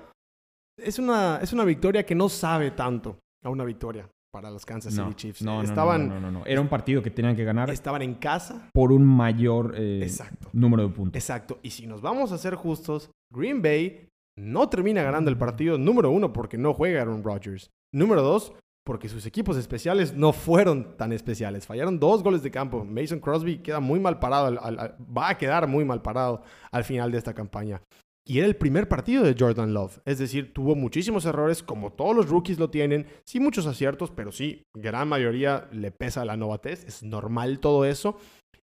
es 0.78 0.98
una, 0.98 1.40
es 1.44 1.54
una 1.54 1.64
victoria 1.64 2.04
que 2.04 2.16
no 2.16 2.28
sabe 2.28 2.72
tanto 2.72 3.20
a 3.44 3.52
una 3.52 3.64
victoria 3.64 4.10
para 4.36 4.52
los 4.52 4.66
Kansas 4.66 4.94
City 4.94 5.06
No, 5.06 5.14
Chiefs. 5.14 5.42
no, 5.42 5.52
no, 5.52 5.58
no, 5.60 5.64
estaban, 5.64 6.10
no, 6.10 6.20
no, 6.20 6.30
no. 6.30 6.46
Era 6.46 6.60
un 6.60 6.68
partido 6.68 7.02
que 7.02 7.10
tenían 7.10 7.38
que 7.38 7.46
ganar 7.46 7.70
estaban 7.70 8.02
en 8.02 8.16
casa. 8.16 8.70
por 8.74 8.92
un 8.92 9.06
mayor 9.06 9.74
eh, 9.78 10.02
Exacto. 10.04 10.50
número 10.52 10.84
de 10.84 10.90
puntos. 10.94 11.16
Exacto. 11.16 11.58
Y 11.64 11.70
si 11.70 11.88
nos 11.88 12.02
vamos 12.02 12.34
a 12.34 12.38
ser 12.38 12.56
justos, 12.56 13.10
Green 13.34 13.62
Bay 13.62 14.10
no 14.38 14.68
termina 14.68 15.04
ganando 15.04 15.32
el 15.32 15.38
partido, 15.38 15.78
número 15.78 16.12
uno, 16.12 16.34
porque 16.34 16.58
no 16.58 16.74
juega 16.74 17.02
Aaron 17.02 17.24
Rodgers. 17.24 17.70
Número 17.94 18.22
dos, 18.22 18.52
porque 18.86 19.08
sus 19.08 19.26
equipos 19.26 19.56
especiales 19.56 20.14
no 20.14 20.34
fueron 20.34 20.98
tan 20.98 21.14
especiales. 21.14 21.66
Fallaron 21.66 21.98
dos 21.98 22.22
goles 22.22 22.44
de 22.44 22.52
campo. 22.52 22.84
Mason 22.84 23.20
Crosby 23.22 23.60
queda 23.60 23.80
muy 23.80 24.02
mal 24.02 24.20
parado, 24.20 24.48
al- 24.48 24.60
al- 24.62 24.80
al- 24.80 24.96
va 25.18 25.30
a 25.30 25.38
quedar 25.38 25.66
muy 25.70 25.86
mal 25.86 26.02
parado 26.02 26.44
al 26.74 26.84
final 26.84 27.10
de 27.12 27.18
esta 27.20 27.34
campaña. 27.34 27.82
Y 28.28 28.40
era 28.40 28.48
el 28.48 28.56
primer 28.56 28.88
partido 28.88 29.24
de 29.24 29.36
Jordan 29.38 29.74
Love. 29.74 30.00
Es 30.04 30.18
decir, 30.18 30.52
tuvo 30.52 30.76
muchísimos 30.76 31.26
errores, 31.26 31.62
como 31.62 31.94
todos 31.94 32.16
los 32.16 32.28
rookies 32.28 32.58
lo 32.58 32.72
tienen. 32.72 33.06
Sí, 33.24 33.40
muchos 33.40 33.68
aciertos, 33.68 34.10
pero 34.10 34.32
sí, 34.32 34.64
gran 34.76 35.08
mayoría 35.08 35.68
le 35.72 35.92
pesa 35.92 36.26
la 36.26 36.36
novatez. 36.36 36.84
Es 36.86 37.04
normal 37.04 37.60
todo 37.60 37.86
eso. 37.86 38.18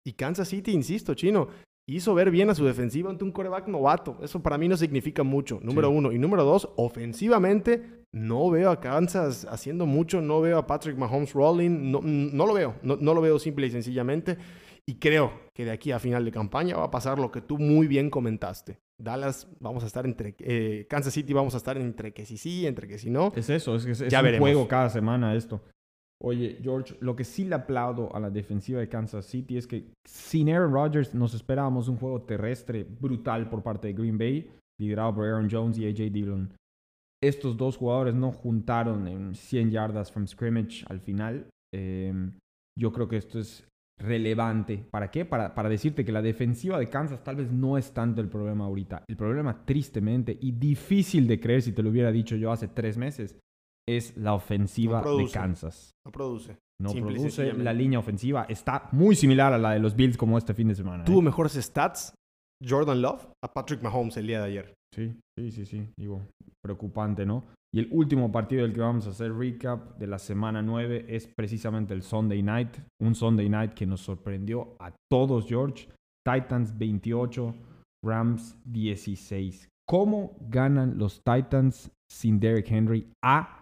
Y 0.03 0.15
Kansas 0.15 0.49
City, 0.49 0.73
insisto, 0.73 1.13
chino, 1.13 1.49
hizo 1.87 2.15
ver 2.15 2.31
bien 2.31 2.49
a 2.49 2.55
su 2.55 2.65
defensiva 2.65 3.11
ante 3.11 3.23
un 3.23 3.33
coreback 3.33 3.69
novato. 3.69 4.17
Eso 4.23 4.43
para 4.43 4.57
mí 4.57 4.67
no 4.67 4.79
significa 4.79 5.23
mucho, 5.25 5.61
número 5.63 5.89
Sí. 5.91 5.95
uno. 5.95 6.13
Y 6.13 6.19
número 6.19 6.45
dos, 6.45 6.71
ofensivamente, 6.77 8.05
no 8.15 8.49
veo 8.49 8.71
a 8.71 8.81
Kansas 8.81 9.47
haciendo 9.51 9.85
mucho, 9.85 10.23
no 10.23 10.41
veo 10.41 10.57
a 10.57 10.67
Patrick 10.67 10.97
Mahomes 10.97 11.35
rolling, 11.35 11.91
no, 11.91 12.01
no 12.03 12.47
lo 12.47 12.55
veo, 12.55 12.77
no, 12.83 12.97
no 12.97 13.13
lo 13.13 13.21
veo 13.21 13.39
simple 13.39 13.67
y 13.67 13.71
sencillamente. 13.71 14.39
Y 14.87 14.95
creo 14.95 15.33
que 15.55 15.67
de 15.67 15.73
aquí 15.73 15.93
a 15.93 15.99
final 15.99 16.25
de 16.25 16.33
campaña 16.33 16.77
va 16.77 16.85
a 16.85 16.91
pasar 16.91 17.19
lo 17.19 17.31
que 17.31 17.43
tú 17.43 17.59
muy 17.59 17.87
bien 17.87 18.09
comentaste. 18.09 18.79
Dallas, 19.03 19.49
vamos 19.61 19.83
a 19.85 19.87
estar 19.87 20.05
entre. 20.07 20.35
eh, 20.39 20.87
Kansas 20.89 21.13
City, 21.15 21.33
vamos 21.33 21.55
a 21.55 21.59
estar 21.59 21.77
entre 21.79 22.13
que 22.13 22.25
sí 22.27 22.37
sí, 22.37 22.67
entre 22.67 22.87
que 22.89 22.99
sí 22.99 23.11
no. 23.11 23.33
Es 23.35 23.51
eso, 23.51 23.75
es, 23.77 23.85
que 23.85 23.93
es, 23.93 24.01
es 24.01 24.13
un 24.13 24.23
veremos. 24.23 24.47
juego 24.47 24.69
cada 24.69 24.89
semana 24.91 25.35
esto. 25.35 25.61
Oye, 26.23 26.59
George, 26.63 26.97
lo 27.01 27.17
que 27.17 27.25
sí 27.25 27.45
le 27.47 27.55
aplaudo 27.55 28.15
a 28.15 28.21
la 28.21 28.29
defensiva 28.29 28.79
de 28.81 28.89
Kansas 28.91 29.25
City 29.25 29.57
es 29.57 29.67
que 29.67 29.87
sin 30.07 30.51
Aaron 30.51 30.73
Rodgers 30.73 31.15
nos 31.15 31.33
esperábamos 31.33 31.89
un 31.89 31.97
juego 31.97 32.21
terrestre 32.23 32.85
brutal 32.85 33.49
por 33.49 33.63
parte 33.63 33.89
de 33.89 33.95
Green 33.95 34.19
Bay, 34.19 34.51
liderado 34.79 35.15
por 35.15 35.25
Aaron 35.27 35.49
Jones 35.51 35.79
y 35.79 35.87
AJ 35.87 36.13
Dillon. 36.13 36.53
Estos 37.23 37.57
dos 37.57 37.77
jugadores 37.79 38.15
no 38.15 38.33
juntaron 38.33 39.09
en 39.09 39.35
100 39.35 39.71
yardas 39.71 40.13
from 40.13 40.27
scrimmage 40.27 40.85
al 40.89 41.01
final. 41.01 41.47
Eh, 41.75 42.13
yo 42.79 42.93
creo 42.93 43.09
que 43.09 43.17
esto 43.17 43.39
es 43.39 43.67
relevante. 44.01 44.85
¿Para 44.91 45.11
qué? 45.11 45.25
Para, 45.25 45.55
para 45.55 45.69
decirte 45.69 46.05
que 46.05 46.13
la 46.13 46.23
defensiva 46.23 46.79
de 46.79 46.89
Kansas 46.89 47.23
tal 47.23 47.37
vez 47.37 47.53
no 47.53 47.79
es 47.79 47.93
tanto 47.93 48.21
el 48.21 48.29
problema 48.29 48.65
ahorita. 48.65 49.05
El 49.09 49.17
problema, 49.17 49.65
tristemente, 49.65 50.37
y 50.41 50.53
difícil 50.53 51.27
de 51.27 51.39
creer 51.41 51.63
si 51.63 51.73
te 51.73 51.83
lo 51.83 51.91
hubiera 51.91 52.11
dicho 52.11 52.37
yo 52.37 52.51
hace 52.53 52.69
tres 52.69 52.97
meses, 52.97 53.39
es 53.89 54.17
la 54.17 54.35
ofensiva 54.35 54.95
No 54.95 54.99
de 54.99 55.05
produce. 55.05 55.35
Kansas. 55.35 55.91
No 56.07 56.13
produce. 56.13 56.59
No 56.81 56.91
Simple 56.91 57.15
produce. 57.15 57.53
La 57.55 57.73
línea 57.73 57.99
ofensiva 57.99 58.47
está 58.49 58.89
muy 58.93 59.15
similar 59.15 59.53
a 59.53 59.59
la 59.59 59.73
de 59.73 59.81
los 59.81 59.95
Bills 59.95 60.17
como 60.17 60.39
este 60.39 60.55
fin 60.55 60.69
de 60.69 60.75
semana. 60.75 61.03
¿eh? 61.03 61.07
Tuvo 61.07 61.23
mejores 61.23 61.53
stats 61.53 62.15
Jordan 62.67 63.03
Love 63.03 63.27
a 63.43 63.53
Patrick 63.53 63.83
Mahomes 63.83 64.17
el 64.17 64.27
día 64.27 64.41
de 64.41 64.47
ayer. 64.47 64.75
Sí, 64.95 65.15
sí, 65.39 65.51
sí, 65.51 65.67
sí. 65.67 65.89
Digo, 65.97 66.23
preocupante, 66.63 67.25
¿no? 67.25 67.45
Y 67.73 67.79
el 67.79 67.89
último 67.93 68.33
partido 68.33 68.63
del 68.63 68.73
que 68.73 68.81
vamos 68.81 69.07
a 69.07 69.11
hacer 69.11 69.33
recap 69.33 69.97
de 69.97 70.09
la 70.09 70.19
semana 70.19 70.61
9 70.61 71.07
es 71.09 71.29
precisamente 71.29 71.95
el 71.95 72.03
Sunday 72.03 72.43
Night. 72.43 72.79
Un 73.01 73.15
Sunday 73.15 73.49
Night 73.49 73.75
que 73.75 73.87
nos 73.87 74.01
sorprendió 74.01 74.77
a 74.81 74.93
todos, 75.09 75.47
George. 75.47 75.89
Titans 76.27 76.77
28, 76.77 77.55
Rams 78.05 78.57
16. 78.65 79.69
¿Cómo 79.89 80.37
ganan 80.49 80.99
los 80.99 81.23
Titans 81.23 81.91
sin 82.11 82.41
Derrick 82.41 82.71
Henry 82.71 83.09
a 83.25 83.61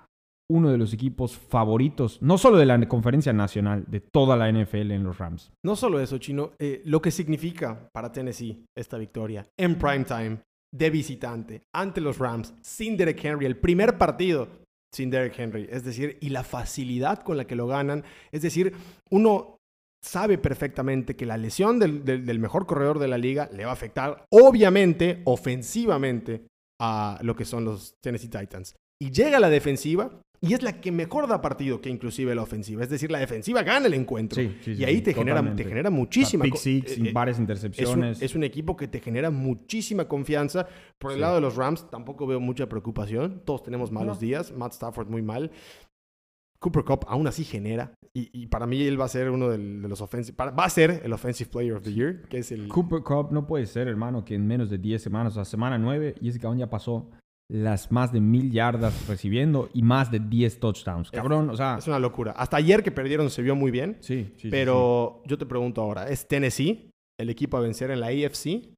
uno 0.50 0.70
de 0.70 0.78
los 0.78 0.94
equipos 0.94 1.36
favoritos, 1.36 2.22
no 2.22 2.38
solo 2.38 2.56
de 2.56 2.64
la 2.64 2.88
conferencia 2.88 3.34
nacional, 3.34 3.84
de 3.86 4.00
toda 4.00 4.36
la 4.36 4.50
NFL 4.50 4.92
en 4.92 5.04
los 5.04 5.18
Rams? 5.18 5.52
No 5.64 5.76
solo 5.76 6.00
eso, 6.00 6.16
Chino, 6.18 6.52
eh, 6.58 6.82
lo 6.86 7.02
que 7.02 7.10
significa 7.10 7.88
para 7.92 8.10
Tennessee 8.10 8.64
esta 8.76 8.96
victoria 8.96 9.46
en 9.58 9.78
primetime, 9.78 10.38
de 10.72 10.90
visitante, 10.90 11.62
ante 11.74 12.00
los 12.00 12.18
Rams, 12.18 12.54
sin 12.60 12.96
Derek 12.96 13.24
Henry, 13.24 13.46
el 13.46 13.56
primer 13.56 13.98
partido 13.98 14.48
sin 14.94 15.10
Derek 15.10 15.38
Henry, 15.38 15.68
es 15.70 15.84
decir, 15.84 16.18
y 16.20 16.30
la 16.30 16.44
facilidad 16.44 17.22
con 17.22 17.36
la 17.36 17.46
que 17.46 17.56
lo 17.56 17.66
ganan, 17.66 18.04
es 18.32 18.42
decir, 18.42 18.74
uno 19.10 19.58
sabe 20.02 20.38
perfectamente 20.38 21.16
que 21.16 21.26
la 21.26 21.36
lesión 21.36 21.78
del, 21.78 22.38
mejor 22.38 22.66
corredor 22.66 22.98
de 22.98 23.08
la 23.08 23.18
liga 23.18 23.48
le 23.52 23.64
va 23.64 23.70
a 23.70 23.74
afectar, 23.74 24.24
obviamente, 24.30 25.22
ofensivamente, 25.24 26.46
a 26.80 27.18
lo 27.22 27.34
que 27.34 27.44
son 27.44 27.64
los 27.64 27.96
Tennessee 28.00 28.28
Titans. 28.28 28.76
Y 29.00 29.10
llega 29.10 29.40
la 29.40 29.50
defensiva 29.50 30.22
y 30.40 30.54
es 30.54 30.62
la 30.62 30.80
que 30.80 30.92
mejor 30.92 31.26
da 31.26 31.40
partido 31.40 31.80
que 31.80 31.90
inclusive 31.90 32.34
la 32.34 32.42
ofensiva. 32.42 32.82
Es 32.82 32.90
decir, 32.90 33.10
la 33.10 33.18
defensiva 33.18 33.62
gana 33.62 33.86
el 33.86 33.94
encuentro. 33.94 34.40
Sí, 34.40 34.56
sí, 34.62 34.72
y 34.74 34.84
ahí 34.84 34.96
sí, 34.96 35.02
te, 35.02 35.14
genera, 35.14 35.54
te 35.56 35.64
genera 35.64 35.90
muchísima... 35.90 36.44
Pick 36.44 36.56
six, 36.56 36.92
eh, 36.98 37.08
eh, 37.08 37.12
varias 37.12 37.36
es 37.36 37.38
un, 37.38 37.42
intercepciones. 37.42 38.22
es 38.22 38.34
un 38.34 38.44
equipo 38.44 38.76
que 38.76 38.86
te 38.88 39.00
genera 39.00 39.30
muchísima 39.30 40.06
confianza. 40.06 40.66
Por 40.98 41.12
el 41.12 41.20
lado 41.20 41.34
de 41.36 41.40
los 41.40 41.56
Rams 41.56 41.90
tampoco 41.90 42.26
veo 42.26 42.38
mucha 42.40 42.68
preocupación. 42.68 43.42
Todos 43.44 43.62
tenemos 43.64 43.90
malos 43.90 44.16
No. 44.16 44.20
días. 44.20 44.52
Matt 44.52 44.72
Stafford 44.74 45.08
muy 45.08 45.22
mal. 45.22 45.50
Cooper 46.60 46.82
Cup 46.84 47.04
aún 47.08 47.26
así 47.26 47.44
genera. 47.44 47.92
Y, 48.14 48.30
y 48.32 48.46
para 48.48 48.66
mí 48.66 48.82
él 48.82 49.00
va 49.00 49.04
a 49.04 49.08
ser 49.08 49.30
uno 49.30 49.48
del- 49.48 49.80
de 49.82 49.88
los 49.88 50.00
offensive... 50.00 50.36
para- 50.36 50.50
va 50.50 50.64
a 50.64 50.70
ser 50.70 51.02
el 51.04 51.12
Offensive 51.12 51.50
Player 51.50 51.74
of 51.74 51.82
the 51.84 51.92
Year, 51.92 52.22
que 52.28 52.38
es 52.38 52.50
el... 52.50 52.66
Cooper 52.68 53.02
Cup 53.02 53.28
no 53.30 53.46
puede 53.46 53.66
ser, 53.66 53.86
hermano, 53.86 54.24
que 54.24 54.34
en 54.34 54.44
menos 54.46 54.68
de 54.68 54.78
10 54.78 55.00
semanas, 55.00 55.32
o 55.32 55.34
sea, 55.36 55.44
semana 55.44 55.78
9, 55.78 56.16
y 56.20 56.28
ese 56.28 56.40
cabrón 56.40 56.58
ya 56.58 56.68
pasó 56.68 57.10
las 57.50 57.90
más 57.90 58.12
de 58.12 58.20
mil 58.20 58.50
yardas 58.52 59.06
recibiendo 59.08 59.70
y 59.72 59.82
más 59.82 60.10
de 60.10 60.18
10 60.20 60.60
touchdowns. 60.60 61.10
Cabrón, 61.10 61.48
o 61.50 61.56
sea, 61.56 61.76
Es 61.78 61.86
una 61.88 61.98
locura. 61.98 62.32
Hasta 62.32 62.58
ayer 62.58 62.82
que 62.82 62.90
perdieron 62.90 63.30
se 63.30 63.42
vio 63.42 63.56
muy 63.56 63.70
bien. 63.70 63.96
sí, 64.00 64.24
sí, 64.36 64.42
sí, 64.42 64.48
pero 64.50 65.22
yo 65.26 65.38
te 65.38 65.46
pregunto 65.46 65.80
ahora, 65.80 66.08
¿es 66.08 66.28
Tennessee 66.28 66.90
el 67.18 67.30
equipo 67.30 67.56
a 67.56 67.60
vencer 67.60 67.90
en 67.90 68.00
la 68.00 68.08
AFC? 68.08 68.68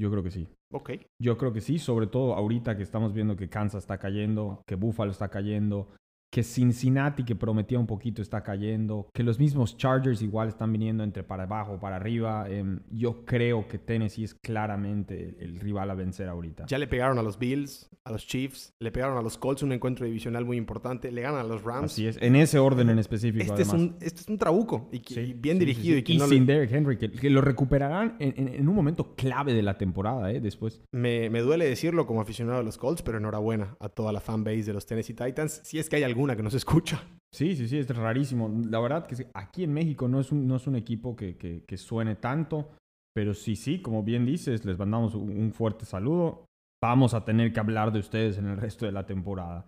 Yo 0.00 0.10
creo 0.10 0.22
que 0.24 0.32
sí. 0.32 0.48
Ok. 0.72 0.90
Yo 1.22 1.38
creo 1.38 1.52
que 1.52 1.60
sí, 1.60 1.78
sobre 1.78 2.08
todo 2.08 2.34
ahorita 2.34 2.76
que 2.76 2.82
estamos 2.82 3.14
viendo 3.14 3.36
que 3.36 3.48
Kansas 3.48 3.84
está 3.84 3.98
cayendo, 3.98 4.62
que 4.66 4.74
Buffalo 4.74 5.12
está 5.12 5.28
cayendo, 5.28 5.88
que 6.34 6.42
Cincinnati, 6.42 7.22
que 7.24 7.36
prometía 7.36 7.78
un 7.78 7.86
poquito, 7.86 8.20
está 8.20 8.42
cayendo, 8.42 9.08
que 9.14 9.22
los 9.22 9.38
mismos 9.38 9.76
Chargers 9.76 10.20
igual 10.20 10.48
están 10.48 10.72
viniendo 10.72 11.04
entre 11.04 11.22
para 11.22 11.44
abajo, 11.44 11.78
para 11.78 11.94
arriba. 11.94 12.48
Em, 12.50 12.80
yo 12.90 13.24
creo 13.24 13.68
que 13.68 13.78
Tennessee 13.78 14.24
es 14.24 14.34
claramente 14.34 15.36
el, 15.38 15.60
rival 15.60 15.90
a 15.90 15.94
vencer 15.94 16.28
ahorita. 16.28 16.66
Ya 16.66 16.78
le 16.78 16.88
pegaron 16.88 17.18
a 17.18 17.22
los 17.22 17.38
Bills, 17.38 17.88
a 18.02 18.10
los 18.10 18.26
Chiefs, 18.26 18.74
le 18.80 18.90
pegaron 18.90 19.16
a 19.16 19.22
los 19.22 19.38
Colts, 19.38 19.62
un 19.62 19.70
encuentro 19.72 20.04
divisional 20.06 20.44
muy 20.44 20.56
importante, 20.56 21.12
le 21.12 21.22
ganan 21.22 21.40
a 21.40 21.44
los 21.44 21.62
Rams. 21.62 21.92
Así 21.92 22.06
es, 22.08 22.18
en 22.20 22.34
ese 22.34 22.58
orden 22.58 22.90
en 22.90 22.98
específico. 22.98 23.44
Este 23.44 23.62
es, 23.62 23.68
además. 23.68 23.92
un, 23.92 23.96
este 24.04 24.20
es 24.22 24.28
un 24.28 24.36
trabuco 24.38 24.88
y, 24.90 24.98
que- 24.98 25.14
Sí, 25.14 25.20
y 25.20 25.32
bien 25.34 25.54
sí, 25.58 25.60
dirigido 25.60 25.94
sí. 25.94 26.00
y 26.00 26.02
que 26.02 26.12
Y 26.14 26.18
no 26.18 26.26
sin 26.26 26.46
Derrick 26.46 26.72
Henry, 26.72 26.96
que, 26.98 27.12
que 27.12 27.30
lo 27.30 27.42
recuperarán 27.42 28.16
en, 28.18 28.34
en- 28.36 28.48
en 28.54 28.68
un 28.68 28.74
momento 28.74 29.14
clave 29.14 29.54
de 29.54 29.62
la 29.62 29.78
temporada, 29.78 30.32
¿eh? 30.32 30.40
Después. 30.40 30.82
me, 30.90 31.30
me 31.30 31.40
duele 31.40 31.64
decirlo 31.64 32.06
como 32.06 32.20
aficionado 32.20 32.58
de 32.58 32.64
los 32.64 32.76
Colts, 32.76 33.02
pero 33.02 33.18
enhorabuena 33.18 33.76
a 33.78 33.88
toda 33.88 34.12
la 34.12 34.20
fanbase 34.20 34.64
de 34.64 34.72
los 34.72 34.84
Tennessee 34.86 35.14
Titans, 35.14 35.60
si 35.64 35.78
es 35.78 35.88
que 35.88 35.96
hay 35.96 36.02
alguna 36.24 36.36
que 36.36 36.42
nos 36.42 36.54
escucha. 36.54 37.02
Sí, 37.32 37.54
sí, 37.56 37.68
sí, 37.68 37.78
es 37.78 37.94
rarísimo. 37.94 38.50
La 38.70 38.80
verdad 38.80 39.06
que 39.06 39.26
aquí 39.34 39.64
en 39.64 39.72
México 39.74 40.08
no 40.08 40.20
es 40.20 40.32
un, 40.32 40.46
no 40.46 40.56
es 40.56 40.66
un 40.66 40.76
equipo 40.76 41.14
que, 41.16 41.36
que- 41.36 41.76
suene 41.76 42.14
tanto, 42.16 42.70
pero 43.14 43.34
sí, 43.34 43.56
sí, 43.56 43.82
como 43.82 44.02
bien 44.02 44.24
dices, 44.24 44.64
les 44.64 44.78
mandamos 44.78 45.14
un, 45.14 45.52
fuerte 45.52 45.84
saludo. 45.84 46.46
Vamos 46.82 47.12
a 47.12 47.24
tener 47.24 47.52
que 47.52 47.60
hablar 47.60 47.92
de 47.92 47.98
ustedes 47.98 48.38
en 48.38 48.46
el 48.46 48.56
resto 48.56 48.86
de 48.86 48.92
la 48.92 49.04
temporada. 49.04 49.66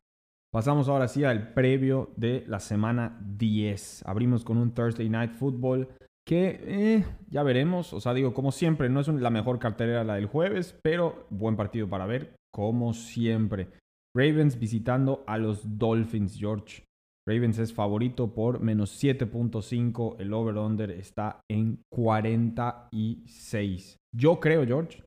Pasamos 0.52 0.88
ahora 0.88 1.08
sí 1.08 1.25
al 1.25 1.52
previo 1.52 2.10
de 2.16 2.44
la 2.46 2.60
semana 2.60 3.18
10. 3.36 4.04
Abrimos 4.06 4.44
con 4.44 4.58
un 4.58 4.72
Thursday 4.72 5.08
Night 5.08 5.32
Football 5.32 5.88
que 6.26 6.60
eh, 6.62 7.04
ya 7.28 7.42
veremos. 7.42 7.92
O 7.92 8.00
sea, 8.00 8.14
digo, 8.14 8.32
como 8.32 8.52
siempre, 8.52 8.88
no 8.88 9.00
es 9.00 9.08
la 9.08 9.30
mejor 9.30 9.58
cartelera 9.58 10.04
la 10.04 10.14
del 10.14 10.26
jueves, 10.26 10.78
pero 10.82 11.26
buen 11.30 11.56
partido 11.56 11.88
para 11.88 12.06
ver, 12.06 12.36
como 12.52 12.94
siempre. 12.94 13.68
Ravens 14.16 14.58
visitando 14.58 15.23
a 15.26 15.37
los 15.37 15.78
Dolphins, 15.78 16.38
George. 16.38 16.85
Ravens 17.28 17.58
es 17.58 17.75
favorito 17.75 18.32
por 18.32 18.61
menos 18.61 19.02
7.5. 19.02 20.16
El 20.18 20.32
over-under 20.32 20.92
está 20.92 21.40
en 21.50 21.82
46. 21.92 23.96
Yo 24.16 24.40
creo, 24.40 24.64
George, 24.64 25.02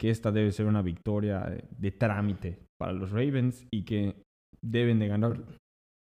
que 0.00 0.10
esta 0.10 0.32
debe 0.32 0.52
ser 0.52 0.66
una 0.66 0.80
victoria 0.80 1.44
eh, 1.48 1.64
de 1.76 1.90
trámite 1.90 2.60
para 2.78 2.92
los 2.92 3.10
Ravens 3.10 3.66
y 3.70 3.84
que 3.84 4.22
deben 4.62 5.00
de 5.00 5.08
ganar 5.08 5.42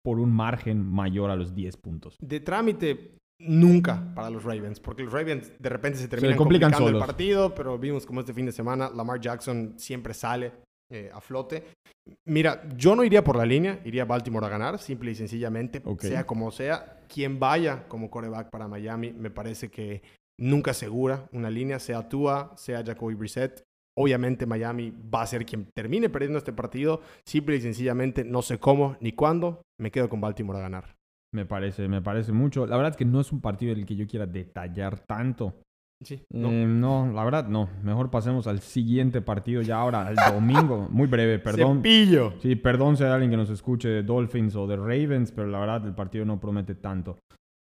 por 0.04 0.20
un 0.20 0.34
margen 0.34 0.84
mayor 0.84 1.30
a 1.30 1.36
los 1.36 1.54
10 1.56 1.78
puntos. 1.78 2.18
De 2.20 2.40
trámite, 2.40 3.18
nunca 3.40 4.14
para 4.16 4.30
los 4.30 4.44
Ravens, 4.44 4.80
porque 4.80 5.04
los 5.04 5.14
Ravens 5.14 5.54
de 5.60 5.70
repente 5.70 6.00
se 6.00 6.08
terminan 6.08 6.38
complican 6.38 6.72
complicando 6.72 6.90
solos. 6.90 7.02
el 7.02 7.08
partido, 7.08 7.56
pero 7.56 7.78
vimos 7.78 8.06
como 8.06 8.22
este 8.22 8.34
fin 8.34 8.48
de 8.48 8.52
semana 8.52 8.90
Lamar 8.90 9.22
Jackson 9.22 9.76
siempre 9.78 10.14
sale 10.14 10.52
eh, 10.92 11.10
a 11.14 11.22
flote. 11.22 11.64
Mira, 12.26 12.64
yo 12.76 12.96
no 12.96 13.04
iría 13.04 13.24
por 13.24 13.38
la 13.38 13.46
línea, 13.46 13.80
iría 13.86 14.04
a 14.04 14.06
Baltimore 14.06 14.46
a 14.46 14.50
ganar, 14.50 14.78
simple 14.78 15.12
y 15.12 15.16
sencillamente, 15.16 15.82
sea 16.00 16.26
como 16.26 16.52
sea, 16.52 17.00
quien 17.08 17.40
vaya 17.40 17.88
como 17.88 18.10
coreback 18.10 18.50
para 18.50 18.68
Miami, 18.68 19.14
me 19.14 19.32
parece 19.32 19.70
que 19.70 20.02
nunca 20.38 20.72
asegura 20.72 21.30
una 21.32 21.50
línea, 21.50 21.80
sea 21.80 22.10
Tua, 22.10 22.54
sea 22.58 22.84
Jacoby 22.84 23.16
Brissett. 23.16 23.64
Obviamente 23.98 24.46
Miami 24.46 24.94
va 25.14 25.22
a 25.22 25.28
ser 25.28 25.46
quien 25.46 25.68
termine 25.74 26.10
perdiendo 26.10 26.38
este 26.38 26.54
partido, 26.54 27.02
simple 27.26 27.56
y 27.56 27.62
sencillamente 27.62 28.24
no 28.24 28.42
sé 28.42 28.58
cómo 28.58 28.98
ni 29.00 29.12
cuándo, 29.12 29.62
me 29.80 29.92
quedo 29.92 30.10
con 30.10 30.22
Baltimore 30.22 30.60
a 30.60 30.64
ganar. 30.64 30.96
Me 31.34 31.46
parece, 31.46 31.88
me 31.88 32.02
parece 32.02 32.34
mucho. 32.34 32.66
La 32.66 32.76
verdad 32.76 32.92
es 32.92 32.98
que 32.98 33.06
no 33.06 33.22
es 33.22 33.32
un 33.32 33.40
partido 33.40 33.72
en 33.72 33.80
el 33.80 33.86
que 33.86 33.96
yo 33.96 34.08
quiera 34.08 34.26
detallar 34.26 35.00
tanto. 35.00 35.56
Sí, 36.04 36.22
No, 36.32 36.52
no. 36.52 37.06
no 37.06 37.14
la 37.14 37.24
verdad 37.24 37.48
no. 37.48 37.70
Mejor 37.84 38.10
pasemos 38.10 38.48
al 38.48 38.60
siguiente 38.60 39.22
partido 39.22 39.62
ya 39.62 39.80
ahora, 39.80 40.08
al 40.08 40.16
domingo. 40.34 40.88
Muy 40.92 41.08
breve, 41.08 41.40
perdón. 41.40 41.78
Cepillo. 41.78 42.34
Sí, 42.40 42.56
perdón 42.56 42.98
si 42.98 43.04
hay 43.04 43.12
alguien 43.12 43.32
que 43.32 43.38
nos 43.38 43.50
escuche 43.50 43.88
de 43.90 44.04
Dolphins 44.04 44.56
o 44.56 44.68
de 44.68 44.78
Ravens, 44.78 45.32
pero 45.32 45.48
la 45.48 45.60
verdad 45.60 45.86
el 45.86 45.94
partido 45.94 46.26
no 46.26 46.40
promete 46.40 46.76
tanto. 46.76 47.18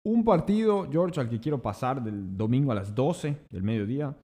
Un 0.06 0.24
partido, 0.24 0.88
George, 0.90 1.20
al 1.20 1.28
que 1.28 1.40
quiero 1.40 1.62
pasar 1.62 2.02
del 2.02 2.36
domingo 2.36 2.72
a 2.72 2.74
las 2.74 2.94
12 2.94 3.36
del 3.50 3.62
mediodía, 3.62 4.14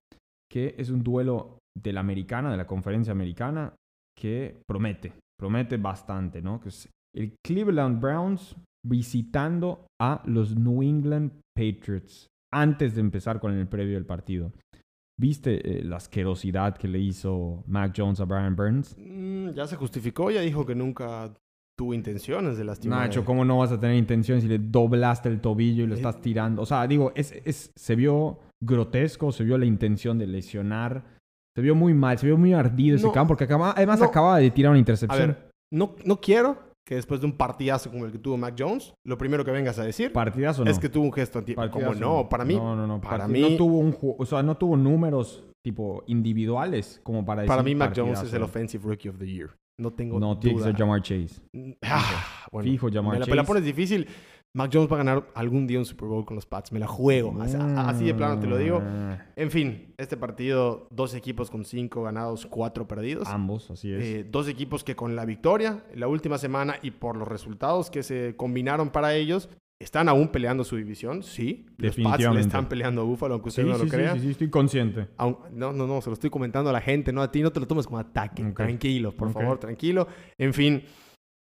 que 0.51 0.75
es 0.77 0.89
un 0.89 1.01
duelo 1.03 1.57
de 1.75 1.93
la 1.93 2.01
americana, 2.01 2.51
de 2.51 2.57
la 2.57 2.67
conferencia 2.67 3.11
americana, 3.11 3.73
que 4.15 4.61
promete, 4.67 5.13
promete 5.39 5.77
bastante, 5.77 6.41
¿no? 6.41 6.59
Que 6.59 6.69
es 6.69 6.89
el 7.15 7.33
Cleveland 7.43 7.99
Browns 7.99 8.55
visitando 8.85 9.85
a 9.99 10.21
los 10.25 10.55
New 10.55 10.83
England 10.83 11.31
Patriots 11.55 12.27
antes 12.53 12.95
de 12.95 13.01
empezar 13.01 13.39
con 13.39 13.53
el 13.53 13.67
previo 13.67 13.95
del 13.95 14.05
partido. 14.05 14.51
¿Viste 15.19 15.79
eh, 15.79 15.83
la 15.83 15.97
asquerosidad 15.97 16.77
que 16.77 16.87
le 16.87 16.99
hizo 16.99 17.63
Mac 17.67 17.93
Jones 17.95 18.19
a 18.19 18.25
Brian 18.25 18.55
Burns? 18.55 18.95
Mm, 18.97 19.49
ya 19.51 19.67
se 19.67 19.75
justificó, 19.75 20.31
ya 20.31 20.41
dijo 20.41 20.65
que 20.65 20.73
nunca 20.73 21.31
tuvo 21.77 21.93
intenciones 21.93 22.57
de 22.57 22.63
lastimar. 22.63 23.01
Nacho, 23.07 23.23
¿cómo 23.25 23.45
no 23.45 23.59
vas 23.59 23.71
a 23.71 23.79
tener 23.79 23.95
intenciones 23.97 24.43
si 24.43 24.49
le 24.49 24.57
doblaste 24.59 25.29
el 25.29 25.39
tobillo 25.41 25.83
y 25.83 25.87
lo 25.87 25.95
estás 25.95 26.21
tirando? 26.21 26.61
O 26.61 26.65
sea, 26.65 26.87
digo, 26.87 27.11
es, 27.15 27.31
es- 27.45 27.71
se 27.75 27.95
vio 27.95 28.39
grotesco, 28.63 29.31
se 29.31 29.43
vio 29.43 29.57
la 29.57 29.65
intención 29.65 30.17
de 30.17 30.27
lesionar, 30.27 31.03
se 31.55 31.61
vio 31.61 31.75
muy 31.75 31.93
mal, 31.93 32.17
se 32.17 32.25
vio 32.27 32.37
muy 32.37 32.53
ardido 32.53 32.95
ese 32.95 33.05
No, 33.07 33.11
campo, 33.11 33.29
porque 33.29 33.43
acaba- 33.45 33.73
además 33.75 33.99
no. 33.99 34.05
acababa 34.05 34.37
de 34.39 34.51
tirar 34.51 34.71
una 34.71 34.77
A 34.77 34.79
intercepción. 34.79 35.27
ver, 35.27 35.49
no, 35.73 35.95
no 36.05 36.17
quiero 36.19 36.57
que 36.91 36.95
después 36.95 37.21
de 37.21 37.25
un 37.25 37.31
partidazo 37.37 37.89
como 37.89 38.05
el 38.05 38.11
que 38.11 38.17
tuvo 38.17 38.35
Mac 38.35 38.53
Jones, 38.59 38.93
lo 39.05 39.17
primero 39.17 39.45
que 39.45 39.51
vengas 39.51 39.79
a 39.79 39.85
decir 39.85 40.11
¿Partidazo 40.11 40.65
no? 40.65 40.69
es 40.69 40.77
que 40.77 40.89
tuvo 40.89 41.05
un 41.05 41.13
gesto 41.13 41.39
anti... 41.39 41.55
Como 41.55 41.95
no, 41.95 42.27
para 42.27 42.43
mí, 42.43 42.55
No, 42.55 42.75
no, 42.75 42.85
no. 42.85 42.99
para 42.99 43.27
partid- 43.29 43.41
No 43.41 43.49
mí- 43.51 43.55
tuvo, 43.55 43.77
un, 43.77 43.95
o 44.17 44.25
sea, 44.25 44.43
no 44.43 44.57
tuvo 44.57 44.75
números 44.75 45.41
tipo 45.63 46.03
individuales 46.07 46.99
como 47.03 47.23
para 47.23 47.43
decir 47.43 47.47
para 47.47 47.63
mí 47.63 47.75
Mac 47.75 47.93
Jones 47.95 48.21
es 48.23 48.33
el 48.33 48.43
Offensive 48.43 48.83
Rookie 48.83 49.07
of 49.07 49.17
the 49.19 49.25
Year. 49.25 49.51
No 49.79 49.93
tengo 49.93 50.19
No, 50.19 50.37
tiene 50.37 50.55
que 50.57 50.59
duda. 50.63 50.71
ser 50.71 50.77
Jamar 50.79 51.01
Chase. 51.01 51.41
Ah, 51.81 52.45
bueno, 52.51 52.69
Fijo 52.69 52.89
Jamar 52.91 53.13
me 53.13 53.19
la, 53.19 53.25
Chase. 53.25 53.31
me 53.31 53.35
la 53.37 53.43
pones 53.45 53.63
difícil. 53.63 54.05
Mac 54.53 54.69
Jones 54.73 54.91
va 54.91 54.95
a 54.95 54.97
ganar 54.97 55.27
algún 55.33 55.65
día 55.65 55.79
un 55.79 55.85
Super 55.85 56.09
Bowl 56.09 56.25
con 56.25 56.35
los 56.35 56.45
Pats. 56.45 56.71
Me 56.73 56.79
la 56.79 56.87
juego. 56.87 57.41
Así, 57.41 57.55
así 57.57 58.05
de 58.05 58.13
plano 58.13 58.37
te 58.39 58.47
lo 58.47 58.57
digo. 58.57 58.81
En 59.35 59.49
fin, 59.49 59.93
este 59.97 60.17
partido, 60.17 60.87
dos 60.91 61.13
equipos 61.13 61.49
con 61.49 61.63
cinco 61.63 62.03
ganados, 62.03 62.45
cuatro 62.47 62.85
perdidos. 62.87 63.27
Ambos, 63.29 63.71
así 63.71 63.93
es. 63.93 64.03
Eh, 64.03 64.27
dos 64.29 64.49
equipos 64.49 64.83
que 64.83 64.95
con 64.95 65.15
la 65.15 65.23
victoria 65.25 65.85
la 65.95 66.07
última 66.07 66.37
semana 66.37 66.75
y 66.81 66.91
por 66.91 67.15
los 67.15 67.27
resultados 67.27 67.89
que 67.89 68.03
se 68.03 68.35
combinaron 68.35 68.89
para 68.89 69.15
ellos, 69.15 69.49
están 69.79 70.09
aún 70.09 70.27
peleando 70.27 70.65
su 70.65 70.75
división. 70.75 71.23
Sí, 71.23 71.65
los 71.77 71.95
Pats 71.95 72.23
le 72.33 72.41
están 72.41 72.67
peleando 72.67 73.01
a 73.01 73.05
Buffalo, 73.05 73.35
aunque 73.35 73.49
usted 73.49 73.63
sí, 73.63 73.69
no 73.69 73.75
sí, 73.75 73.83
lo 73.85 73.89
sí, 73.89 73.95
crea. 73.95 74.13
sí, 74.15 74.19
sí, 74.19 74.29
estoy 74.31 74.49
consciente. 74.49 75.07
Aun- 75.17 75.37
no, 75.53 75.71
no, 75.71 75.87
no, 75.87 76.01
se 76.01 76.09
lo 76.09 76.13
estoy 76.13 76.29
comentando 76.29 76.69
a 76.69 76.73
la 76.73 76.81
gente, 76.81 77.13
no 77.13 77.21
a 77.21 77.31
ti, 77.31 77.41
no 77.41 77.51
te 77.51 77.59
lo 77.61 77.67
tomes 77.67 77.87
como 77.87 77.99
ataque. 77.99 78.43
Ok. 78.43 78.57
Tranquilo, 78.57 79.13
por 79.13 79.29
Ok. 79.29 79.33
favor, 79.33 79.59
tranquilo. 79.59 80.07
En 80.37 80.53
fin, 80.53 80.83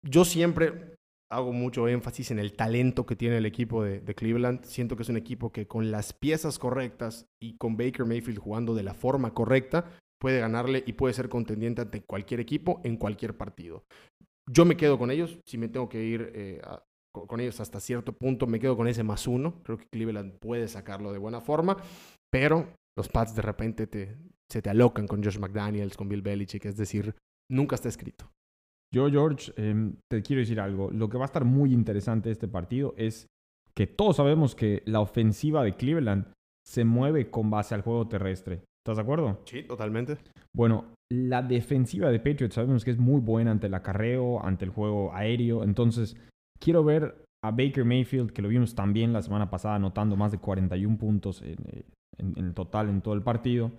yo 0.07 0.23
siempre 0.23 0.93
hago 1.31 1.53
mucho 1.53 1.88
énfasis 1.88 2.31
en 2.31 2.39
el 2.39 2.53
talento 2.53 3.05
que 3.05 3.15
tiene 3.15 3.38
el 3.38 3.45
equipo 3.45 3.83
de, 3.83 4.15
Cleveland. 4.15 4.63
Siento 4.63 4.95
que 4.95 5.03
es 5.03 5.09
un 5.09 5.17
equipo 5.17 5.51
que 5.51 5.67
con 5.67 5.91
las 5.91 6.13
piezas 6.13 6.57
correctas 6.57 7.27
y 7.41 7.55
con 7.57 7.77
Baker 7.77 8.05
Mayfield 8.05 8.39
jugando 8.39 8.74
de 8.74 8.83
la 8.83 8.93
forma 8.93 9.33
correcta, 9.33 9.86
puede 10.19 10.39
ganarle 10.39 10.83
y 10.86 10.93
puede 10.93 11.13
ser 11.13 11.29
contendiente 11.29 11.81
ante 11.81 12.01
cualquier 12.01 12.39
equipo 12.39 12.81
en 12.83 12.98
cualquier 12.98 13.38
partido. 13.38 13.83
Yo 14.51 14.65
me 14.65 14.75
quedo 14.75 14.98
con 14.98 15.12
ellos, 15.12 15.39
si 15.45 15.57
me 15.57 15.67
tengo 15.67 15.88
que 15.88 16.03
ir 16.03 16.31
eh, 16.33 16.62
con 17.12 17.39
ellos 17.39 17.59
hasta 17.59 17.79
cierto 17.79 18.13
punto, 18.13 18.48
me 18.48 18.59
quedo 18.59 18.75
con 18.75 18.88
ese 18.88 19.03
más 19.03 19.27
uno. 19.27 19.62
Creo 19.63 19.77
que 19.77 19.88
Cleveland 19.91 20.39
puede 20.39 20.67
sacarlo 20.67 21.12
de 21.12 21.19
buena 21.19 21.41
forma, 21.41 21.77
pero 22.31 22.74
los 22.98 23.07
Pats 23.07 23.36
de 23.36 23.43
repente 23.43 23.86
te, 23.86 24.17
se 24.51 24.62
te 24.62 24.69
alocan 24.71 25.07
con 25.07 25.24
Josh 25.24 25.38
McDaniels, 25.38 25.95
con 25.95 26.09
Bill 26.09 26.24
Belichick, 26.24 26.65
es 26.65 26.75
decir, 26.75 27.15
nunca 27.50 27.75
está 27.75 27.88
escrito. 27.88 28.29
Yo, 28.93 29.10
George, 29.10 29.51
em, 29.55 29.96
te 30.12 30.22
quiero 30.22 30.39
decir 30.39 30.60
algo. 30.60 30.89
Lo 30.91 31.10
que 31.10 31.17
va 31.17 31.25
a 31.25 31.27
estar 31.27 31.46
muy 31.46 31.74
interesante 31.74 32.29
de 32.29 32.34
este 32.34 32.48
partido 32.48 32.93
es 32.98 33.27
que 33.75 33.86
todos 33.88 34.15
sabemos 34.17 34.55
que 34.55 34.81
la 34.86 35.00
ofensiva 35.00 35.63
de 35.63 35.75
Cleveland 35.75 36.25
se 36.67 36.86
mueve 36.86 37.29
con 37.29 37.50
base 37.50 37.75
al 37.75 37.81
juego 37.81 38.08
terrestre. 38.08 38.63
¿Estás 38.84 38.98
de 38.98 39.03
acuerdo? 39.03 39.41
Sí, 39.46 39.63
totalmente. 39.63 40.17
Bueno, 40.55 40.86
la 41.12 41.41
defensiva 41.43 42.10
de 42.10 42.19
Patriots 42.19 42.55
sabemos 42.55 42.84
que 42.84 42.91
es 42.91 42.98
muy 42.98 43.22
buena 43.22 43.51
ante 43.51 43.67
el 43.67 43.74
acarreo, 43.74 44.43
ante 44.43 44.65
el 44.65 44.72
juego 44.72 45.13
aéreo. 45.13 45.63
Entonces, 45.63 46.17
quiero 46.60 46.84
ver 46.84 47.24
a 47.43 47.51
Baker 47.51 47.86
Mayfield, 47.86 48.31
que 48.31 48.41
lo 48.41 48.50
vimos 48.50 48.75
también 48.75 49.13
la 49.13 49.22
semana 49.22 49.50
pasada, 49.50 49.75
anotando 49.75 50.15
más 50.15 50.31
de 50.31 50.39
41 50.39 50.98
puntos 50.98 51.41
en, 51.41 51.58
eh, 51.67 51.84
en- 52.17 52.34
en 52.38 52.53
total 52.53 52.89
en 52.89 53.01
todo 53.01 53.13
el 53.13 53.22
partido, 53.22 53.72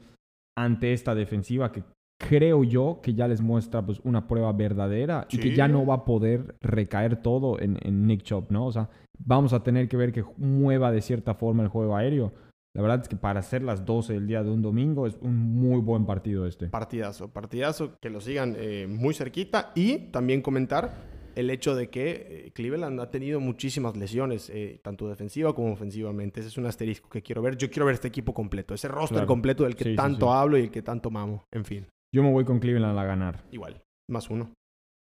ante 0.56 0.92
esta 0.92 1.14
defensiva 1.14 1.72
que 1.72 1.82
creo 2.20 2.62
yo 2.64 3.00
que 3.02 3.14
ya 3.14 3.26
les 3.26 3.40
muestra 3.40 3.84
pues, 3.84 3.98
una 4.04 4.28
prueba 4.28 4.52
verdadera 4.52 5.26
y 5.30 5.38
que 5.38 5.54
ya 5.54 5.66
no 5.68 5.86
va 5.86 5.94
a 5.94 6.04
poder 6.04 6.54
recaer 6.60 7.16
todo 7.22 7.58
en, 7.60 7.78
en 7.82 8.06
Nick 8.06 8.22
Chubb, 8.22 8.50
¿no? 8.50 8.66
O 8.66 8.72
sea, 8.72 8.90
vamos 9.18 9.52
a 9.54 9.62
tener 9.62 9.88
que 9.88 9.96
ver 9.96 10.12
que 10.12 10.22
mueva 10.36 10.92
de 10.92 11.00
cierta 11.00 11.34
forma 11.34 11.62
el 11.62 11.68
juego 11.70 11.96
aéreo. 11.96 12.32
La 12.76 12.82
verdad 12.82 13.00
es 13.02 13.08
que 13.08 13.16
para 13.16 13.40
hacer 13.40 13.62
las 13.62 13.84
12 13.84 14.12
del 14.12 14.26
día 14.28 14.44
de 14.44 14.50
un 14.50 14.62
domingo 14.62 15.06
es 15.06 15.16
un 15.22 15.34
muy 15.36 15.80
buen 15.80 16.04
partido 16.06 16.46
este. 16.46 16.68
Partidazo, 16.68 17.28
partidazo, 17.32 17.96
que 18.00 18.10
lo 18.10 18.20
sigan 18.20 18.54
eh, 18.58 18.86
muy 18.88 19.14
cerquita 19.14 19.72
y 19.74 20.10
también 20.12 20.40
comentar 20.42 21.08
el 21.34 21.48
hecho 21.50 21.74
de 21.74 21.88
que 21.88 22.10
eh, 22.46 22.52
Cleveland 22.54 23.00
ha 23.00 23.10
tenido 23.10 23.40
muchísimas 23.40 23.96
lesiones, 23.96 24.50
eh, 24.50 24.78
tanto 24.84 25.08
defensiva 25.08 25.54
como 25.54 25.72
ofensivamente. 25.72 26.40
Ese 26.40 26.48
es 26.50 26.58
un 26.58 26.66
asterisco 26.66 27.08
que 27.08 27.22
quiero 27.22 27.40
ver. 27.40 27.56
Yo 27.56 27.70
quiero 27.70 27.86
ver 27.86 27.94
este 27.94 28.08
equipo 28.08 28.34
completo, 28.34 28.74
ese 28.74 28.88
roster 28.88 29.16
Claro. 29.16 29.26
completo 29.26 29.64
del 29.64 29.74
que 29.74 29.84
Sí, 29.84 29.90
sí, 29.90 29.96
tanto 29.96 30.26
sí. 30.26 30.32
hablo 30.32 30.58
y 30.58 30.62
el 30.62 30.70
que 30.70 30.82
tanto 30.82 31.10
mamo. 31.10 31.44
En 31.50 31.64
fin, 31.64 31.86
Yo 32.14 32.22
me 32.22 32.30
voy 32.32 32.44
con 32.44 32.58
Cleveland 32.58 32.98
a 32.98 33.04
ganar. 33.04 33.44
igual, 33.52 33.80
más 34.10 34.30
uno. 34.30 34.52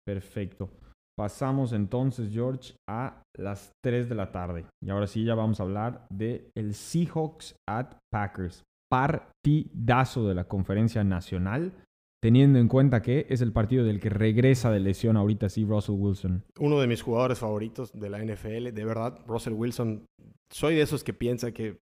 Perfecto. 0.06 0.70
Pasamos 1.18 1.74
entonces, 1.74 2.30
George, 2.32 2.76
a 2.88 3.24
las 3.38 3.72
3 3.84 4.08
de 4.08 4.16
la 4.16 4.32
tarde. 4.32 4.66
Y 4.84 4.90
ahora 4.90 5.08
sí, 5.08 5.24
ya 5.24 5.34
vamos 5.36 5.60
a 5.60 5.64
hablar 5.64 6.06
de 6.10 6.50
el 6.56 6.74
Seahawks 6.76 7.56
at 7.68 7.96
Packers. 8.12 8.64
Partidazo 8.90 10.28
de 10.28 10.36
la 10.36 10.48
conferencia 10.48 11.04
nacional, 11.04 11.74
teniendo 12.22 12.60
en 12.60 12.68
cuenta 12.68 13.02
que 13.02 13.26
es 13.30 13.42
el 13.42 13.52
partido 13.52 13.84
del 13.84 14.00
que 14.00 14.10
regresa 14.10 14.72
de 14.72 14.80
lesión 14.80 15.18
ahorita 15.18 15.50
sí 15.50 15.66
Russell 15.66 15.96
Wilson. 15.98 16.44
Uno 16.60 16.80
de 16.80 16.88
mis 16.88 17.02
jugadores 17.02 17.40
favoritos 17.40 17.92
de 17.94 18.10
la 18.10 18.20
NFL, 18.24 18.72
de 18.74 18.86
verdad, 18.86 19.20
Russell 19.28 19.54
Wilson. 19.54 20.06
Soy 20.52 20.76
de 20.76 20.82
esos 20.84 21.04
que 21.04 21.14
piensa 21.14 21.52
que 21.52 21.78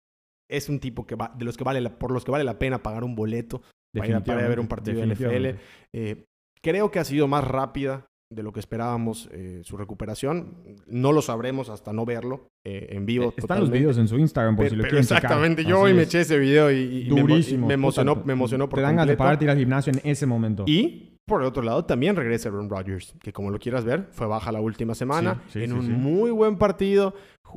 es 0.50 0.68
un 0.68 0.78
tipo 0.78 1.06
que 1.06 1.14
va, 1.16 1.34
de 1.36 1.44
los 1.44 1.56
que 1.56 1.64
vale 1.64 1.80
la- 1.80 1.98
por 1.98 2.12
los 2.12 2.24
que 2.24 2.30
vale 2.30 2.44
la 2.44 2.58
pena 2.58 2.82
pagar 2.82 3.02
un 3.02 3.14
boleto 3.16 3.62
para 3.92 4.08
ir 4.08 4.14
a, 4.14 4.48
ver 4.48 4.60
un 4.60 4.68
partido 4.68 5.00
de 5.00 5.14
NFL. 5.14 5.58
Eh, 5.92 6.24
creo 6.62 6.90
que 6.90 6.98
ha 6.98 7.04
sido 7.04 7.28
más 7.28 7.44
rápida 7.44 8.06
de 8.34 8.42
lo 8.42 8.52
que 8.52 8.60
esperábamos 8.60 9.28
eh, 9.32 9.60
su 9.62 9.76
recuperación. 9.76 10.56
No 10.86 11.12
lo 11.12 11.22
sabremos 11.22 11.68
hasta 11.68 11.92
no 11.92 12.04
verlo 12.04 12.48
eh, 12.64 12.88
en 12.90 13.06
vivo. 13.06 13.26
Eh, 13.26 13.34
Están 13.36 13.60
los 13.60 13.70
videos 13.70 13.98
en 13.98 14.08
su 14.08 14.18
Instagram 14.18 14.56
por 14.56 14.64
Pero- 14.64 14.70
si 14.70 14.76
lo 14.76 14.82
quieren 14.84 15.02
checar. 15.02 15.18
exactamente, 15.18 15.64
yo 15.64 15.76
Así 15.76 15.84
hoy 15.84 15.94
me 15.94 16.02
eché 16.02 16.20
ese 16.20 16.38
video 16.38 16.70
y, 16.72 17.08
me 17.10 17.20
Durísimo. 17.20 17.66
me, 17.66 17.74
emocionó, 17.74 18.22
me 18.24 18.32
emocionó 18.32 18.68
por 18.68 18.78
Te 18.78 18.82
dan 18.82 18.96
ganas 18.96 19.08
de 19.08 19.16
pararte 19.16 19.44
ir 19.44 19.50
al 19.50 19.58
gimnasio 19.58 19.92
en 19.92 20.00
ese 20.10 20.26
momento. 20.26 20.64
Y 20.66 21.11
por 21.26 21.40
el 21.40 21.46
otro 21.46 21.62
lado 21.62 21.84
también 21.84 22.16
regresa 22.16 22.48
Aaron 22.48 22.68
Rodgers, 22.68 23.14
que 23.22 23.32
como 23.32 23.50
lo 23.50 23.58
quieras 23.58 23.84
ver, 23.84 24.08
fue 24.10 24.26
baja 24.26 24.50
la 24.50 24.60
última 24.60 24.94
semana 24.94 25.42
Sí, 25.46 25.60
sí, 25.60 25.64
en 25.64 25.70
sí, 25.70 25.76
un 25.76 26.02
muy 26.02 26.30
buen 26.30 26.56
partido. 26.58 27.14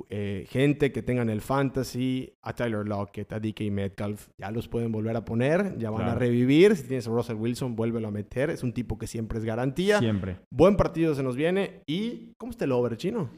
Eh, 0.09 0.45
gente 0.49 0.91
que 0.91 1.01
tengan 1.01 1.29
el 1.29 1.41
fantasy, 1.41 2.33
a 2.41 2.53
Tyler 2.53 2.85
Lockett, 2.87 3.31
a 3.33 3.39
DK 3.39 3.71
Metcalf, 3.71 4.27
ya 4.37 4.51
los 4.51 4.67
pueden 4.67 4.91
volver 4.91 5.15
a 5.15 5.23
poner, 5.23 5.77
ya 5.77 5.89
van 5.89 6.09
a 6.09 6.15
revivir. 6.15 6.75
Si 6.75 6.83
tienes 6.87 7.07
a 7.07 7.11
Russell 7.11 7.37
Wilson, 7.37 7.75
vuélvelo 7.75 8.09
a 8.09 8.11
meter. 8.11 8.49
Es 8.49 8.61
un 8.61 8.73
tipo 8.73 8.97
que 8.97 9.07
siempre 9.07 9.39
es 9.39 9.45
garantía. 9.45 9.99
Siempre. 9.99 10.39
Buen 10.51 10.75
partido 10.75 11.15
se 11.15 11.23
nos 11.23 11.35
viene. 11.35 11.81
¿Y 11.87 12.33
cómo 12.37 12.51
está 12.51 12.65
el 12.65 12.71
over, 12.73 12.97
chino? 12.97 13.29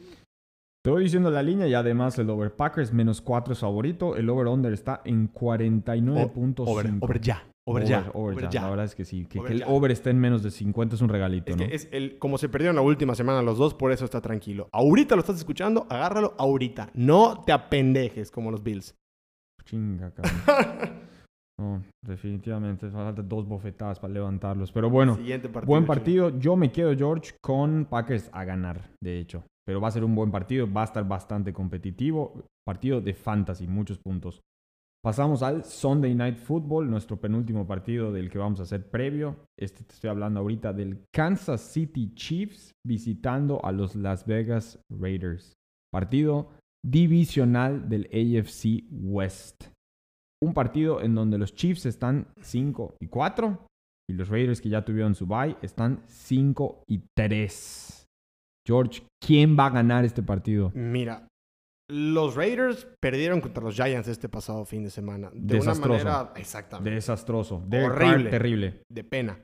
Te 0.84 0.92
voy 0.92 1.04
diciendo 1.04 1.30
la 1.30 1.44
línea 1.44 1.68
y 1.68 1.74
además 1.74 2.18
el 2.18 2.30
over 2.30 2.56
Packers 2.56 2.94
menos 2.94 3.22
4 3.22 3.54
es 3.54 3.60
favorito. 3.60 4.16
El 4.16 4.30
over 4.30 4.48
under 4.48 4.74
está 4.74 5.02
en 5.06 5.32
49.5. 5.32 6.64
Over, 6.66 6.94
over 7.02 7.22
ya. 7.22 7.44
Over, 7.70 7.86
ya. 7.86 8.10
Over, 8.14 8.50
ya. 8.50 8.62
La 8.62 8.70
verdad 8.70 8.86
es 8.86 8.96
que 8.96 9.04
sí. 9.04 9.26
Que, 9.26 9.40
Over 9.40 9.52
que 9.52 9.58
el 9.58 9.64
over 9.68 9.92
esté 9.92 10.10
en 10.10 10.20
menos 10.20 10.42
de 10.42 10.52
50 10.52 10.96
es 10.96 11.02
un 11.02 11.10
regalito, 11.10 11.52
Es 11.52 11.58
¿no? 11.58 11.68
que 11.68 11.76
es 11.76 11.90
el, 11.92 12.18
como 12.18 12.38
se 12.38 12.48
perdieron 12.48 12.78
la 12.78 12.82
última 12.82 13.14
semana 13.14 13.42
los 13.42 13.58
dos, 13.58 13.74
por 13.74 13.92
eso 13.92 14.06
está 14.06 14.22
tranquilo. 14.22 14.70
Ahorita 14.72 15.16
lo 15.16 15.20
estás 15.20 15.36
escuchando, 15.36 15.86
agárralo 15.90 16.34
ahorita. 16.38 16.90
No 16.94 17.44
te 17.46 17.52
apendejes 17.52 18.32
como 18.32 18.52
los 18.52 18.64
Bills. 18.64 18.96
Chinga, 19.66 20.12
cabrón. 20.12 20.98
No, 21.60 21.84
definitivamente 22.06 22.88
falta 22.92 23.24
dos 23.24 23.48
bofetadas 23.48 24.00
para 24.00 24.14
levantarlos. 24.14 24.72
Pero 24.72 24.92
bueno, 24.92 25.16
partido. 25.16 25.66
buen 25.66 25.88
partido. 25.88 26.38
Yo 26.38 26.56
me 26.56 26.72
quedo, 26.72 26.96
George, 26.96 27.32
con 27.42 27.86
Packers 27.86 28.30
a 28.32 28.44
ganar, 28.44 28.92
de 29.04 29.20
hecho. 29.20 29.44
Pero 29.66 29.82
va 29.82 29.88
a 29.88 29.92
ser 29.92 30.04
un 30.04 30.14
buen 30.14 30.30
partido, 30.30 30.72
va 30.72 30.82
a 30.82 30.86
estar 30.86 31.08
bastante 31.08 31.54
competitivo. 31.54 32.44
Partido 32.64 33.02
de 33.02 33.16
fantasy, 33.16 33.66
muchos 33.66 33.98
puntos. 33.98 34.40
Pasamos 35.04 35.44
al 35.44 35.64
Sunday 35.64 36.16
Night 36.16 36.38
Football, 36.38 36.90
nuestro 36.90 37.20
penúltimo 37.20 37.66
partido 37.66 38.12
del 38.12 38.30
que 38.30 38.40
vamos 38.40 38.60
a 38.60 38.64
hacer 38.64 38.90
previo. 38.90 39.38
Este 39.58 39.84
te 39.84 39.94
estoy 39.94 40.10
hablando 40.10 40.40
ahorita 40.40 40.74
del 40.74 41.06
Kansas 41.14 41.62
City 41.62 42.14
Chiefs 42.16 42.72
visitando 42.86 43.64
a 43.64 43.72
los 43.72 43.96
Las 43.96 44.26
Vegas 44.26 44.80
Raiders. 44.90 45.54
Partido 45.94 46.50
divisional 46.86 47.88
del 47.88 48.10
AFC 48.12 48.86
West. 48.92 49.66
Un 50.44 50.54
partido 50.54 51.02
en 51.02 51.16
donde 51.16 51.38
los 51.38 51.54
Chiefs 51.56 51.86
están 51.86 52.28
5 52.42 52.96
y 53.00 53.08
4 53.08 53.68
y 54.10 54.14
los 54.14 54.30
Raiders 54.30 54.62
que 54.62 54.70
ya 54.70 54.86
tuvieron 54.86 55.16
su 55.16 55.26
bye 55.26 55.58
están 55.62 56.02
5 56.08 56.84
y 56.88 57.04
3. 57.16 58.06
George, 58.66 59.04
¿quién 59.26 59.58
va 59.58 59.68
a 59.68 59.72
ganar 59.72 60.06
este 60.06 60.22
partido? 60.22 60.72
Mira, 60.76 61.27
los 61.90 62.36
Raiders 62.36 62.88
perdieron 63.02 63.40
contra 63.42 63.64
los 63.64 63.76
Giants 63.76 64.08
este 64.08 64.28
pasado 64.30 64.66
fin 64.66 64.84
de 64.84 64.90
semana. 64.90 65.30
De 65.34 65.56
Desastroso. 65.56 66.04
una 66.04 66.14
manera. 66.14 66.34
Exactamente. 66.36 66.90
Desastroso. 66.92 67.64
Derek 67.68 67.92
Horrible. 67.92 68.30
Terrible. 68.30 68.82
de 68.92 69.04
pena. 69.04 69.40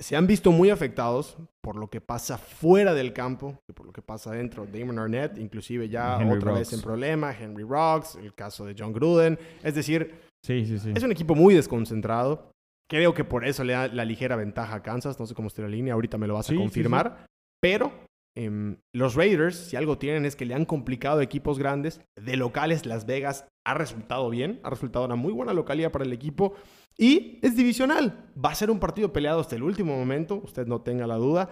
Se 0.00 0.16
han 0.16 0.26
visto 0.26 0.50
muy 0.50 0.70
afectados 0.70 1.36
por 1.62 1.76
lo 1.76 1.88
que 1.88 2.00
pasa 2.00 2.36
fuera 2.36 2.94
del 2.94 3.12
campo 3.12 3.58
y 3.70 3.72
por 3.72 3.86
lo 3.86 3.92
que 3.92 4.02
pasa 4.02 4.32
dentro. 4.32 4.66
Damon 4.66 4.98
Arnett, 4.98 5.38
inclusive 5.38 5.88
ya 5.88 6.20
Henry 6.20 6.36
otra 6.36 6.52
vez 6.52 6.72
en 6.72 6.80
problema. 6.80 7.32
Henry 7.32 7.62
Rocks, 7.62 8.16
el 8.16 8.34
caso 8.34 8.64
de 8.66 8.74
John 8.76 8.92
Gruden. 8.92 9.38
Es 9.62 9.74
decir, 9.74 10.14
Sí, 10.44 10.66
sí, 10.66 10.78
sí. 10.78 10.92
es 10.94 11.02
un 11.02 11.12
equipo 11.12 11.34
muy 11.34 11.54
desconcentrado. 11.54 12.50
Creo 12.90 13.14
que 13.14 13.24
por 13.24 13.46
eso 13.46 13.64
le 13.64 13.72
da 13.72 13.88
la 13.88 14.04
ligera 14.04 14.36
ventaja 14.36 14.74
a 14.74 14.82
Kansas. 14.82 15.18
No 15.18 15.26
sé 15.26 15.34
cómo 15.34 15.48
esté 15.48 15.62
la 15.62 15.68
línea, 15.68 15.94
ahorita 15.94 16.18
me 16.18 16.26
lo 16.26 16.34
vas 16.34 16.50
a 16.50 16.54
confirmar. 16.54 17.26
Pero 17.62 17.92
em, 18.36 18.76
los 18.92 19.14
Raiders, 19.14 19.56
si 19.56 19.76
algo 19.76 19.98
tienen 19.98 20.24
es 20.24 20.36
que 20.36 20.44
le 20.44 20.54
han 20.54 20.64
complicado 20.64 21.20
equipos 21.20 21.58
grandes. 21.58 22.00
De 22.16 22.36
locales, 22.36 22.86
Las 22.86 23.06
Vegas 23.06 23.46
ha 23.66 23.74
resultado 23.74 24.28
bien. 24.30 24.60
Ha 24.62 24.70
resultado 24.70 25.04
una 25.04 25.16
muy 25.16 25.32
buena 25.32 25.52
localidad 25.52 25.90
para 25.92 26.04
el 26.04 26.12
equipo. 26.12 26.54
Y 26.98 27.38
es 27.42 27.56
divisional. 27.56 28.30
Va 28.42 28.50
a 28.50 28.54
ser 28.54 28.70
un 28.70 28.78
partido 28.78 29.12
peleado 29.12 29.40
hasta 29.40 29.56
el 29.56 29.62
último 29.62 29.96
momento. 29.96 30.36
Usted 30.44 30.66
no 30.66 30.80
tenga 30.80 31.06
la 31.06 31.16
duda. 31.16 31.48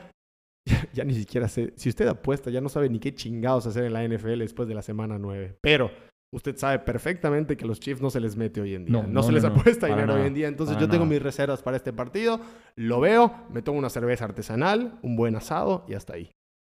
Ya, 0.92 1.02
ni 1.04 1.14
siquiera 1.14 1.48
sé. 1.48 1.72
Si 1.76 1.88
usted 1.88 2.06
apuesta, 2.06 2.50
ya 2.50 2.60
no 2.60 2.68
sabe 2.68 2.88
ni 2.88 3.00
qué 3.00 3.12
chingados 3.14 3.66
hacer 3.66 3.84
en 3.84 3.92
la 3.94 4.06
NFL 4.06 4.38
después 4.38 4.68
de 4.68 4.74
la 4.74 4.82
semana 4.82 5.18
9. 5.18 5.56
Pero 5.60 5.90
usted 6.32 6.56
sabe 6.56 6.78
perfectamente 6.78 7.56
que 7.56 7.64
a 7.64 7.66
los 7.66 7.80
Chiefs 7.80 8.00
no 8.00 8.10
se 8.10 8.20
les 8.20 8.36
mete 8.36 8.60
hoy 8.60 8.74
en 8.76 8.84
día. 8.84 8.92
No, 8.92 9.02
No, 9.02 9.08
no, 9.08 9.22
se 9.24 9.32
les 9.32 9.42
no. 9.42 9.48
apuesta 9.48 9.86
dinero 9.88 10.14
hoy 10.14 10.26
en 10.26 10.34
día. 10.34 10.46
Entonces 10.48 10.76
yo 10.76 10.86
tengo 10.88 11.04
nada. 11.04 11.14
mis 11.14 11.22
reservas 11.22 11.62
para 11.62 11.76
este 11.76 11.92
partido. 11.92 12.40
Lo 12.76 13.00
veo, 13.00 13.32
me 13.50 13.62
tomo 13.62 13.78
una 13.78 13.90
cerveza 13.90 14.24
artesanal, 14.26 14.98
un 15.02 15.16
buen 15.16 15.34
asado 15.34 15.84
y 15.88 15.94
hasta 15.94 16.14
ahí. 16.14 16.30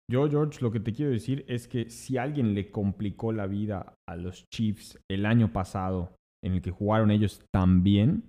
Yo, 0.09 0.27
George, 0.29 0.59
lo 0.61 0.71
que 0.71 0.79
te 0.79 0.91
quiero 0.91 1.11
decir 1.11 1.45
es 1.47 1.67
que 1.67 1.89
si 1.89 2.17
alguien 2.17 2.55
le 2.55 2.71
complicó 2.71 3.31
la 3.31 3.45
vida 3.47 3.93
a 4.07 4.15
los 4.15 4.45
Chiefs 4.51 4.97
el 5.09 5.25
año 5.25 5.53
pasado, 5.53 6.15
en 6.43 6.53
el 6.53 6.61
que 6.61 6.71
jugaron 6.71 7.11
ellos 7.11 7.41
tan 7.53 7.83
bien, 7.83 8.23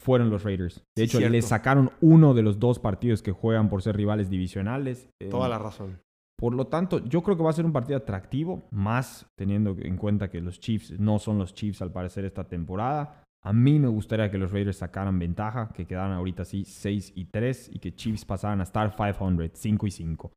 fueron 0.00 0.28
los 0.30 0.42
Raiders. 0.44 0.82
De 0.96 1.02
Sí, 1.02 1.04
hecho, 1.04 1.18
cierto. 1.18 1.32
le 1.32 1.42
sacaron 1.42 1.90
uno 2.00 2.34
de 2.34 2.42
los 2.42 2.58
dos 2.58 2.78
partidos 2.78 3.22
que 3.22 3.32
juegan 3.32 3.70
por 3.70 3.82
ser 3.82 3.96
rivales 3.96 4.28
divisionales. 4.28 5.08
Eh, 5.22 5.28
Toda 5.28 5.48
la 5.48 5.58
razón. 5.58 6.00
Por 6.38 6.54
lo 6.54 6.66
tanto, 6.66 6.98
yo 7.04 7.22
creo 7.22 7.36
que 7.36 7.42
va 7.44 7.50
a 7.50 7.54
ser 7.54 7.64
un 7.64 7.72
partido 7.72 7.96
atractivo, 7.98 8.66
más 8.72 9.26
teniendo 9.38 9.76
en 9.78 9.96
cuenta 9.96 10.28
que 10.28 10.40
los 10.40 10.58
Chiefs 10.58 10.98
no 10.98 11.20
son 11.20 11.38
los 11.38 11.54
Chiefs 11.54 11.80
al 11.82 11.92
parecer 11.92 12.24
esta 12.24 12.44
temporada. 12.44 13.22
A 13.44 13.52
mí 13.52 13.78
me 13.78 13.88
gustaría 13.88 14.30
que 14.30 14.38
los 14.38 14.50
Raiders 14.52 14.78
sacaran 14.78 15.18
ventaja, 15.18 15.72
que 15.72 15.86
quedaran 15.86 16.12
ahorita 16.12 16.42
así 16.42 16.64
6 16.64 17.12
y 17.14 17.26
3 17.26 17.70
y 17.72 17.78
que 17.78 17.94
Chiefs 17.94 18.24
pasaran 18.24 18.60
a 18.60 18.64
estar 18.64 18.94
500, 18.94 19.50
5 19.54 19.86
y 19.86 19.90
5. 19.90 20.32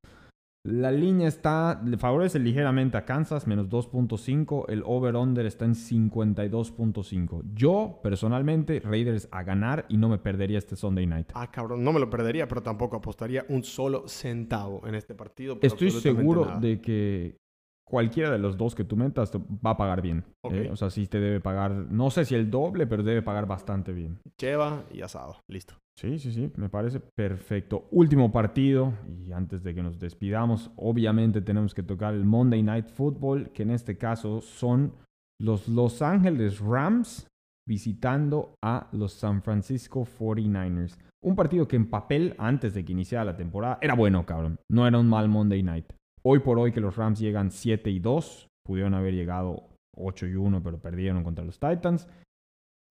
La 0.65 0.91
línea 0.91 1.27
está, 1.27 1.79
le 1.85 1.95
favorece 1.95 2.39
ligeramente 2.39 2.97
a 2.97 3.05
Kansas, 3.05 3.45
menos 3.45 3.69
2.5. 3.69 4.65
El 4.67 4.81
over-under 4.83 5.45
está 5.45 5.63
en 5.63 5.75
52.5. 5.75 7.43
Yo, 7.53 7.99
personalmente, 8.01 8.79
Raiders 8.79 9.27
a 9.29 9.43
ganar 9.43 9.85
y 9.89 9.97
no 9.97 10.09
me 10.09 10.17
perdería 10.17 10.57
este 10.57 10.75
Sunday 10.75 11.05
night. 11.05 11.27
Ah, 11.35 11.51
cabrón, 11.51 11.83
no 11.83 11.93
me 11.93 11.99
lo 11.99 12.09
perdería, 12.09 12.47
pero 12.47 12.63
tampoco 12.63 12.95
apostaría 12.95 13.45
un 13.47 13.63
solo 13.63 14.07
centavo 14.07 14.81
en 14.87 14.95
este 14.95 15.13
partido. 15.13 15.59
Estoy 15.61 15.91
seguro 15.91 16.45
nada. 16.45 16.59
de 16.59 16.81
que 16.81 17.44
cualquiera 17.85 18.31
de 18.31 18.39
los 18.39 18.57
dos 18.57 18.75
que 18.75 18.83
tú 18.83 18.97
metas 18.97 19.31
va 19.33 19.71
a 19.71 19.77
pagar 19.77 20.01
bien. 20.01 20.23
¿eh? 20.43 20.69
O 20.71 20.75
sea, 20.75 20.89
sí 20.89 21.07
te 21.07 21.19
debe 21.19 21.39
pagar, 21.39 21.71
no 21.71 22.09
sé 22.09 22.25
si 22.25 22.35
el 22.35 22.49
doble, 22.49 22.87
pero 22.87 23.03
debe 23.03 23.21
pagar 23.21 23.45
bastante 23.45 23.93
bien. 23.93 24.19
Cheva 24.37 24.83
y 24.91 25.01
asado. 25.01 25.37
Listo. 25.47 25.75
Sí, 25.95 26.19
sí, 26.19 26.31
sí, 26.31 26.51
me 26.57 26.67
parece 26.67 26.99
perfecto. 26.99 27.87
Último 27.91 28.31
partido, 28.31 28.93
y 29.07 29.31
antes 29.31 29.63
de 29.63 29.73
que 29.73 29.81
nos 29.81 29.97
despidamos, 29.99 30.71
obviamente 30.75 31.41
tenemos 31.41 31.73
que 31.73 31.83
tocar 31.83 32.13
el 32.13 32.25
Monday 32.25 32.63
Night 32.63 32.89
Football, 32.89 33.51
que 33.51 33.63
en 33.63 33.71
este 33.71 33.97
caso 33.97 34.41
son 34.41 34.93
los 35.39 35.67
Los 35.67 36.01
Angeles 36.01 36.59
Rams 36.59 37.27
visitando 37.67 38.55
a 38.63 38.87
los 38.91 39.13
San 39.13 39.41
Francisco 39.41 40.05
49ers. 40.05 40.97
Un 41.23 41.35
partido 41.35 41.67
que 41.67 41.75
en 41.75 41.89
papel, 41.89 42.35
antes 42.37 42.73
de 42.73 42.85
que 42.85 42.91
iniciara 42.91 43.25
la 43.25 43.35
temporada, 43.35 43.79
era 43.81 43.95
bueno, 43.95 44.25
cabrón. 44.25 44.59
No 44.69 44.85
era 44.87 44.99
un 44.99 45.07
mal 45.07 45.27
Monday 45.27 45.63
Night. 45.63 45.91
Hoy 46.25 46.39
por 46.39 46.57
hoy 46.57 46.71
que 46.71 46.81
los 46.81 46.95
Rams 46.95 47.19
llegan 47.19 47.51
7 47.51 47.89
y 47.91 47.99
2, 47.99 48.47
pudieron 48.65 48.93
haber 48.95 49.13
llegado 49.13 49.69
8 49.95 50.27
y 50.27 50.35
1, 50.35 50.63
pero 50.63 50.79
perdieron 50.79 51.23
contra 51.23 51.45
los 51.45 51.59
Titans 51.59 52.07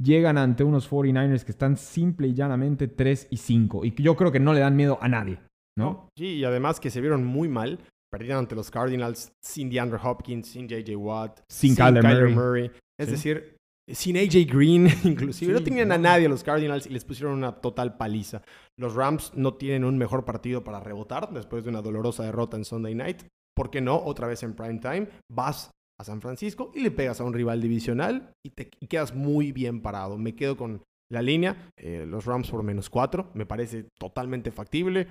llegan 0.02 0.38
ante 0.38 0.64
unos 0.64 0.90
49ers 0.90 1.44
que 1.44 1.52
están 1.52 1.76
simple 1.76 2.28
y 2.28 2.34
llanamente 2.34 2.88
3 2.88 3.28
y 3.30 3.36
5. 3.36 3.84
Y 3.84 3.94
yo 4.02 4.16
creo 4.16 4.32
que 4.32 4.40
no 4.40 4.52
le 4.52 4.60
dan 4.60 4.76
miedo 4.76 4.98
a 5.00 5.08
nadie, 5.08 5.38
¿no? 5.78 6.08
Sí, 6.18 6.36
y 6.36 6.44
además 6.44 6.80
que 6.80 6.90
se 6.90 7.00
vieron 7.00 7.24
muy 7.24 7.48
mal. 7.48 7.78
Perdieron 8.10 8.40
ante 8.40 8.54
los 8.54 8.70
Cardinals 8.70 9.32
sin 9.42 9.70
DeAndre 9.70 9.98
Hopkins, 10.02 10.48
sin 10.48 10.68
JJ 10.68 10.96
Watt, 10.96 11.40
Sin 11.48 11.74
Kyler 11.74 12.28
Murray. 12.34 12.70
Es 12.98 13.06
Sí. 13.06 13.12
decir, 13.12 13.56
sin 13.88 14.16
AJ 14.16 14.46
Green, 14.46 14.88
inclusive. 15.04 15.52
Sí, 15.52 15.58
no 15.58 15.64
tenían 15.64 15.92
a 15.92 15.98
nadie 15.98 16.28
los 16.28 16.42
Cardinals 16.42 16.86
y 16.86 16.90
les 16.90 17.04
pusieron 17.04 17.34
una 17.34 17.52
total 17.60 17.96
paliza. 17.96 18.42
Los 18.78 18.94
Rams 18.94 19.32
no 19.34 19.54
tienen 19.54 19.84
un 19.84 19.98
mejor 19.98 20.24
partido 20.24 20.64
para 20.64 20.80
rebotar 20.80 21.32
después 21.32 21.64
de 21.64 21.70
una 21.70 21.82
dolorosa 21.82 22.24
derrota 22.24 22.56
en 22.56 22.64
Sunday 22.64 22.94
Night. 22.94 23.22
¿Por 23.54 23.70
qué 23.70 23.80
no? 23.80 23.96
Otra 23.96 24.26
vez 24.26 24.42
en 24.42 24.54
prime 24.54 24.78
time. 24.78 25.08
Vas 25.30 25.70
a 26.00 26.04
San 26.04 26.20
Francisco 26.20 26.72
y 26.74 26.80
le 26.80 26.90
pegas 26.90 27.20
a 27.20 27.24
un 27.24 27.34
rival 27.34 27.60
divisional 27.60 28.32
y 28.44 28.50
te 28.50 28.70
y 28.80 28.86
quedas 28.88 29.14
muy 29.14 29.52
bien 29.52 29.80
parado. 29.80 30.18
Me 30.18 30.34
quedo 30.34 30.56
con 30.56 30.82
la 31.12 31.22
línea. 31.22 31.70
eh, 31.76 32.04
los 32.06 32.24
Rams 32.24 32.50
por 32.50 32.62
menos 32.62 32.90
4. 32.90 33.30
Me 33.34 33.46
parece 33.46 33.86
totalmente 34.00 34.50
factible. 34.50 35.06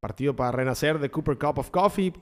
Partido 0.00 0.36
para 0.36 0.52
renacer 0.52 1.00
de 1.00 1.10
Cooper 1.10 1.38
Cup 1.38 1.58
of 1.58 1.70
Coffee. 1.70 2.12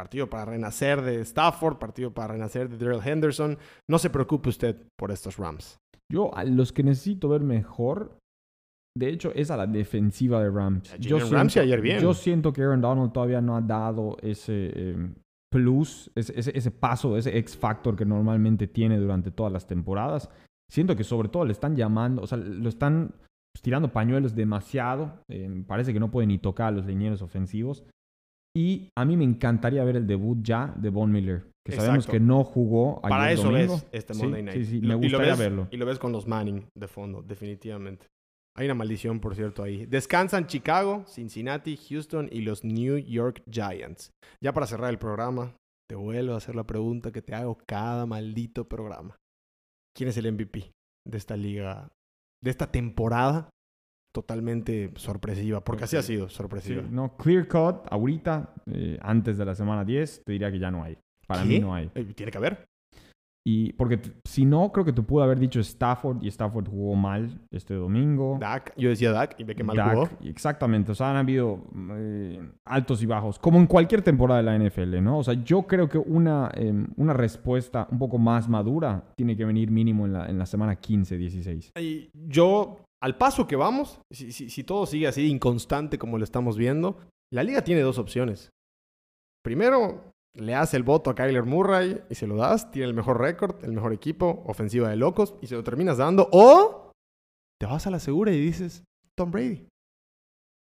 Partido 0.00 0.30
para 0.30 0.46
renacer 0.46 1.02
de 1.02 1.20
Stafford. 1.20 1.76
Partido 1.76 2.10
para 2.14 2.32
renacer 2.32 2.70
de 2.70 2.82
Daryl 2.82 3.06
Henderson. 3.06 3.58
No 3.86 3.98
se 3.98 4.08
preocupe 4.08 4.48
usted 4.48 4.74
por 4.98 5.10
estos 5.10 5.36
Rams. 5.36 5.78
Yo 6.10 6.34
a 6.34 6.42
los 6.44 6.72
que 6.72 6.82
necesito 6.82 7.28
ver 7.28 7.42
mejor, 7.42 8.16
de 8.96 9.10
hecho, 9.10 9.30
es 9.34 9.50
a 9.50 9.58
la 9.58 9.66
defensiva 9.66 10.42
de 10.42 10.48
Rams. 10.48 10.96
Yo 10.98 11.18
Ramsey 11.18 11.62
ayer 11.62 11.82
bien. 11.82 12.00
Yo 12.00 12.14
siento 12.14 12.50
que 12.50 12.62
Aaron 12.62 12.80
Donald 12.80 13.12
todavía 13.12 13.42
no 13.42 13.56
ha 13.56 13.60
dado 13.60 14.16
ese 14.22 14.72
eh, 14.74 14.96
plus, 15.52 16.10
ese, 16.14 16.40
ese, 16.40 16.56
ese 16.56 16.70
paso, 16.70 17.18
ese 17.18 17.36
X 17.36 17.58
factor 17.58 17.94
que 17.94 18.06
normalmente 18.06 18.68
tiene 18.68 18.96
durante 18.96 19.30
todas 19.30 19.52
las 19.52 19.66
temporadas. 19.66 20.30
Siento 20.72 20.96
que 20.96 21.04
sobre 21.04 21.28
todo 21.28 21.44
le 21.44 21.52
están 21.52 21.76
llamando, 21.76 22.22
o 22.22 22.26
sea, 22.26 22.38
lo 22.38 22.70
están 22.70 23.12
pues, 23.52 23.60
tirando 23.62 23.92
pañuelos 23.92 24.34
demasiado. 24.34 25.20
eh, 25.28 25.62
parece 25.66 25.92
que 25.92 26.00
no 26.00 26.10
puede 26.10 26.26
ni 26.26 26.38
tocar 26.38 26.68
a 26.68 26.70
los 26.70 26.86
linieros 26.86 27.20
ofensivos. 27.20 27.84
Y 28.56 28.88
a 28.98 29.04
mí 29.04 29.16
me 29.16 29.24
encantaría 29.24 29.84
ver 29.84 29.96
el 29.96 30.06
debut 30.06 30.38
ya 30.42 30.74
de 30.76 30.90
Von 30.90 31.12
Miller, 31.12 31.46
que 31.64 31.72
sabemos 31.76 32.06
que 32.06 32.18
no 32.18 32.42
jugó 32.42 32.98
ayer 33.04 33.08
Para 33.10 33.32
eso 33.32 33.44
domingo. 33.44 33.74
ves 33.74 33.86
este 33.92 34.14
Sí, 34.14 34.22
Monday 34.22 34.42
Night. 34.42 34.58
Sí, 34.58 34.64
sí, 34.64 34.76
Y 34.78 34.80
me 34.88 34.94
gustaría 34.96 35.28
ves- 35.30 35.38
verlo. 35.38 35.68
Y 35.70 35.76
lo 35.76 35.86
ves 35.86 35.98
con 35.98 36.10
los 36.12 36.26
Manning 36.26 36.66
de 36.76 36.88
fondo, 36.88 37.22
definitivamente. 37.22 38.06
Hay 38.56 38.66
una 38.66 38.74
maldición, 38.74 39.20
por 39.20 39.36
cierto, 39.36 39.62
ahí. 39.62 39.86
Descansan 39.86 40.48
Chicago, 40.48 41.04
Cincinnati, 41.06 41.76
Houston 41.76 42.28
y 42.32 42.40
los 42.40 42.64
New 42.64 42.98
York 42.98 43.42
Giants. 43.48 44.10
Ya 44.42 44.52
para 44.52 44.66
cerrar 44.66 44.90
el 44.90 44.98
programa, 44.98 45.54
te 45.88 45.94
vuelvo 45.94 46.34
a 46.34 46.38
hacer 46.38 46.56
la 46.56 46.64
pregunta 46.64 47.12
que 47.12 47.22
te 47.22 47.34
hago 47.34 47.56
cada 47.68 48.06
maldito 48.06 48.68
programa. 48.68 49.16
¿Quién 49.96 50.08
es 50.08 50.16
el 50.16 50.26
MVP 50.32 50.72
de 51.08 51.18
esta 51.18 51.36
liga, 51.36 51.88
de 52.42 52.50
esta 52.50 52.70
temporada 52.72 53.48
totalmente 54.12 54.90
sorpresiva? 54.96 55.62
Porque 55.62 55.84
así 55.84 55.96
ha 55.96 56.02
sido, 56.02 56.28
Sí, 56.28 56.34
sorpresiva. 56.36 56.82
no, 56.90 57.16
clear 57.16 57.46
cut, 57.48 57.86
ahorita, 57.90 58.54
eh, 58.66 58.98
antes 59.02 59.38
de 59.38 59.44
la 59.44 59.54
semana 59.54 59.84
10, 59.84 60.22
te 60.24 60.32
diría 60.32 60.50
que 60.50 60.58
ya 60.58 60.70
no 60.70 60.82
hay. 60.82 60.96
Para 61.26 61.42
¿Qué? 61.42 61.48
mí 61.48 61.58
no 61.60 61.74
hay. 61.74 61.90
Eh, 61.94 62.04
Tiene 62.14 62.32
que 62.32 62.38
haber. 62.38 62.64
Y 63.42 63.72
porque 63.72 63.98
si 64.28 64.44
no, 64.44 64.70
creo 64.70 64.84
que 64.84 64.92
te 64.92 65.00
pudo 65.00 65.22
haber 65.22 65.38
dicho 65.38 65.60
Stafford 65.60 66.22
y 66.22 66.28
Stafford 66.28 66.68
jugó 66.68 66.94
mal 66.94 67.40
este 67.50 67.72
domingo. 67.72 68.36
Dak, 68.38 68.74
yo 68.76 68.90
decía 68.90 69.12
Dak 69.12 69.34
y 69.40 69.44
ve 69.44 69.54
que 69.54 69.64
mal 69.64 69.76
Dak, 69.78 69.94
jugó. 69.94 70.08
Exactamente, 70.24 70.92
o 70.92 70.94
sea, 70.94 71.10
han 71.10 71.16
habido 71.16 71.64
eh, 71.92 72.38
altos 72.66 73.02
y 73.02 73.06
bajos, 73.06 73.38
como 73.38 73.58
en 73.58 73.66
cualquier 73.66 74.02
temporada 74.02 74.42
de 74.42 74.44
la 74.58 74.58
NFL, 74.68 75.00
¿no? 75.02 75.18
O 75.18 75.24
sea, 75.24 75.32
yo 75.42 75.62
creo 75.62 75.88
que 75.88 75.96
una, 75.96 76.50
eh, 76.54 76.70
una 76.96 77.14
respuesta 77.14 77.88
un 77.90 77.98
poco 77.98 78.18
más 78.18 78.46
madura 78.46 79.04
tiene 79.16 79.34
que 79.34 79.46
venir 79.46 79.70
mínimo 79.70 80.04
en 80.04 80.12
la, 80.12 80.26
en 80.28 80.38
la 80.38 80.44
semana 80.44 80.76
15, 80.76 81.16
16. 81.16 81.72
Y 81.80 82.10
yo, 82.12 82.80
al 83.02 83.16
paso 83.16 83.46
que 83.46 83.56
vamos, 83.56 84.00
si, 84.12 84.32
si- 84.32 84.50
si 84.50 84.64
todo 84.64 84.86
sigue 84.86 85.06
así 85.06 85.26
inconstante 85.28 85.98
como 85.98 86.18
lo 86.18 86.24
estamos 86.24 86.56
viendo, 86.58 86.98
la 87.32 87.42
liga 87.42 87.62
tiene 87.64 87.80
dos 87.82 87.98
opciones. 87.98 88.50
Primero, 89.44 90.12
le 90.36 90.52
das 90.52 90.74
el 90.74 90.82
voto 90.82 91.10
a 91.10 91.14
Kyler 91.14 91.44
Murray 91.44 92.02
y 92.10 92.14
se 92.14 92.26
lo 92.26 92.36
das, 92.36 92.70
tiene 92.70 92.88
el 92.88 92.94
mejor 92.94 93.18
récord, 93.20 93.64
el 93.64 93.72
mejor 93.72 93.92
equipo, 93.92 94.42
ofensiva 94.46 94.88
de 94.90 94.96
locos, 94.96 95.34
y 95.40 95.46
se 95.46 95.54
lo 95.54 95.64
terminas 95.64 95.96
dando. 95.98 96.28
O 96.32 96.92
te 97.58 97.66
vas 97.66 97.86
a 97.86 97.90
la 97.90 97.98
segura 98.00 98.32
y 98.32 98.40
dices, 98.40 98.84
Tom 99.16 99.30
Brady. 99.30 99.66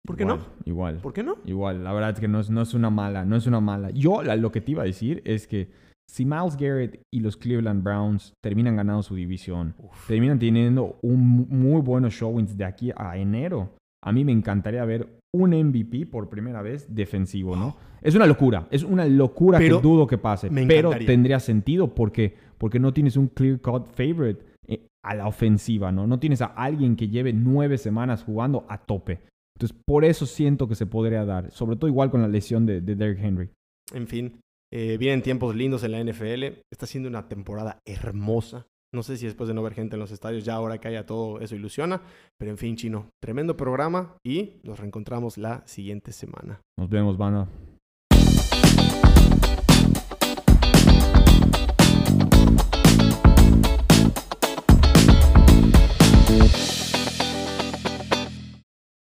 ¿Por 0.06 0.16
qué 0.16 0.24
Igual, 0.24 0.40
no? 0.40 0.46
Igual. 0.66 0.98
¿Por 1.02 1.14
qué 1.14 1.24
no? 1.24 1.38
Igual, 1.46 1.84
la 1.84 1.92
verdad 1.94 2.12
es 2.12 2.20
que 2.20 2.28
no 2.30 2.40
es, 2.40 2.50
no 2.50 2.62
es 2.62 2.74
una 2.74 2.90
mala, 2.90 3.26
no 3.26 3.36
es 3.36 3.46
una 3.46 3.60
mala. 3.60 3.90
Yo 3.92 4.24
la- 4.24 4.36
lo 4.38 4.52
que 4.52 4.62
te 4.62 4.72
iba 4.72 4.84
a 4.84 4.86
decir 4.86 5.22
es 5.26 5.48
que 5.48 5.70
si 6.10 6.26
Miles 6.26 6.56
Garrett 6.58 7.02
y 7.14 7.20
los 7.20 7.36
Cleveland 7.38 7.84
Browns 7.84 8.34
terminan 8.44 8.76
ganando 8.78 9.04
su 9.04 9.16
división, 9.16 9.76
terminan 10.08 10.40
teniendo 10.40 10.98
un 11.02 11.28
mu- 11.28 11.46
muy 11.50 11.82
buenos 11.82 12.14
showings 12.14 12.58
de 12.58 12.66
aquí 12.66 12.92
a 12.96 13.18
enero, 13.18 13.70
a 14.04 14.12
mí 14.12 14.24
me 14.24 14.32
encantaría 14.32 14.86
ver 14.86 15.08
un 15.36 15.52
MVP 15.52 16.06
por 16.06 16.30
primera 16.30 16.62
vez 16.62 16.88
defensivo, 16.94 17.56
¿no? 17.56 17.76
Es 18.02 18.14
una 18.14 18.28
locura, 18.28 18.68
es 18.70 18.84
una 18.84 19.06
locura 19.08 19.58
Pero 19.58 19.78
que 19.78 19.82
dudo 19.82 20.06
que 20.06 20.20
pase, 20.20 20.50
pero 20.68 20.92
tendría 21.08 21.40
sentido 21.40 21.96
porque, 21.96 22.36
porque 22.60 22.80
no 22.80 22.94
tienes 22.94 23.18
un 23.18 23.28
clear 23.28 23.60
cut 23.60 23.88
favorite 23.88 24.46
eh, 24.68 24.86
a 25.04 25.16
la 25.16 25.28
ofensiva, 25.28 25.92
¿no? 25.92 26.06
No 26.06 26.20
tienes 26.20 26.42
a 26.44 26.46
alguien 26.46 26.96
que 26.96 27.10
lleve 27.10 27.34
nueve 27.34 27.78
semanas 27.80 28.24
jugando 28.24 28.66
a 28.70 28.78
tope. 28.78 29.22
Entonces, 29.58 29.76
por 29.86 30.06
eso 30.06 30.28
siento 30.28 30.68
que 30.68 30.76
se 30.76 30.86
podría 30.86 31.26
dar, 31.26 31.50
sobre 31.52 31.76
todo 31.76 31.90
igual 31.90 32.12
con 32.12 32.22
la 32.22 32.28
lesión 32.28 32.68
de, 32.68 32.82
de 32.82 32.96
Derrick 32.96 33.24
Henry. 33.24 33.50
En 33.96 34.08
fin, 34.08 34.40
eh, 34.72 34.98
vienen 34.98 35.22
tiempos 35.22 35.56
lindos 35.56 35.84
en 35.84 35.92
la 35.92 36.04
NFL. 36.04 36.62
Está 36.72 36.86
siendo 36.86 37.10
una 37.10 37.28
temporada 37.28 37.82
hermosa. 37.86 38.68
No 38.94 39.04
sé 39.04 39.18
si 39.18 39.26
después 39.26 39.48
de 39.48 39.54
no 39.54 39.64
ver 39.64 39.74
gente 39.74 39.96
en 39.96 40.00
los 40.00 40.12
estadios, 40.12 40.46
ya 40.46 40.56
ahora 40.56 40.80
que 40.80 40.88
haya 40.88 41.06
todo 41.06 41.40
eso 41.40 41.56
ilusiona. 41.56 42.02
Pero 42.38 42.52
en 42.52 42.58
fin, 42.58 42.76
chino, 42.76 43.10
tremendo 43.22 43.58
programa 43.58 44.16
y 44.24 44.62
nos 44.64 44.80
reencontramos 44.80 45.38
la 45.38 45.66
siguiente 45.68 46.12
semana. 46.12 46.62
Nos 46.78 46.90
vemos, 46.90 47.18
banda. 47.18 47.48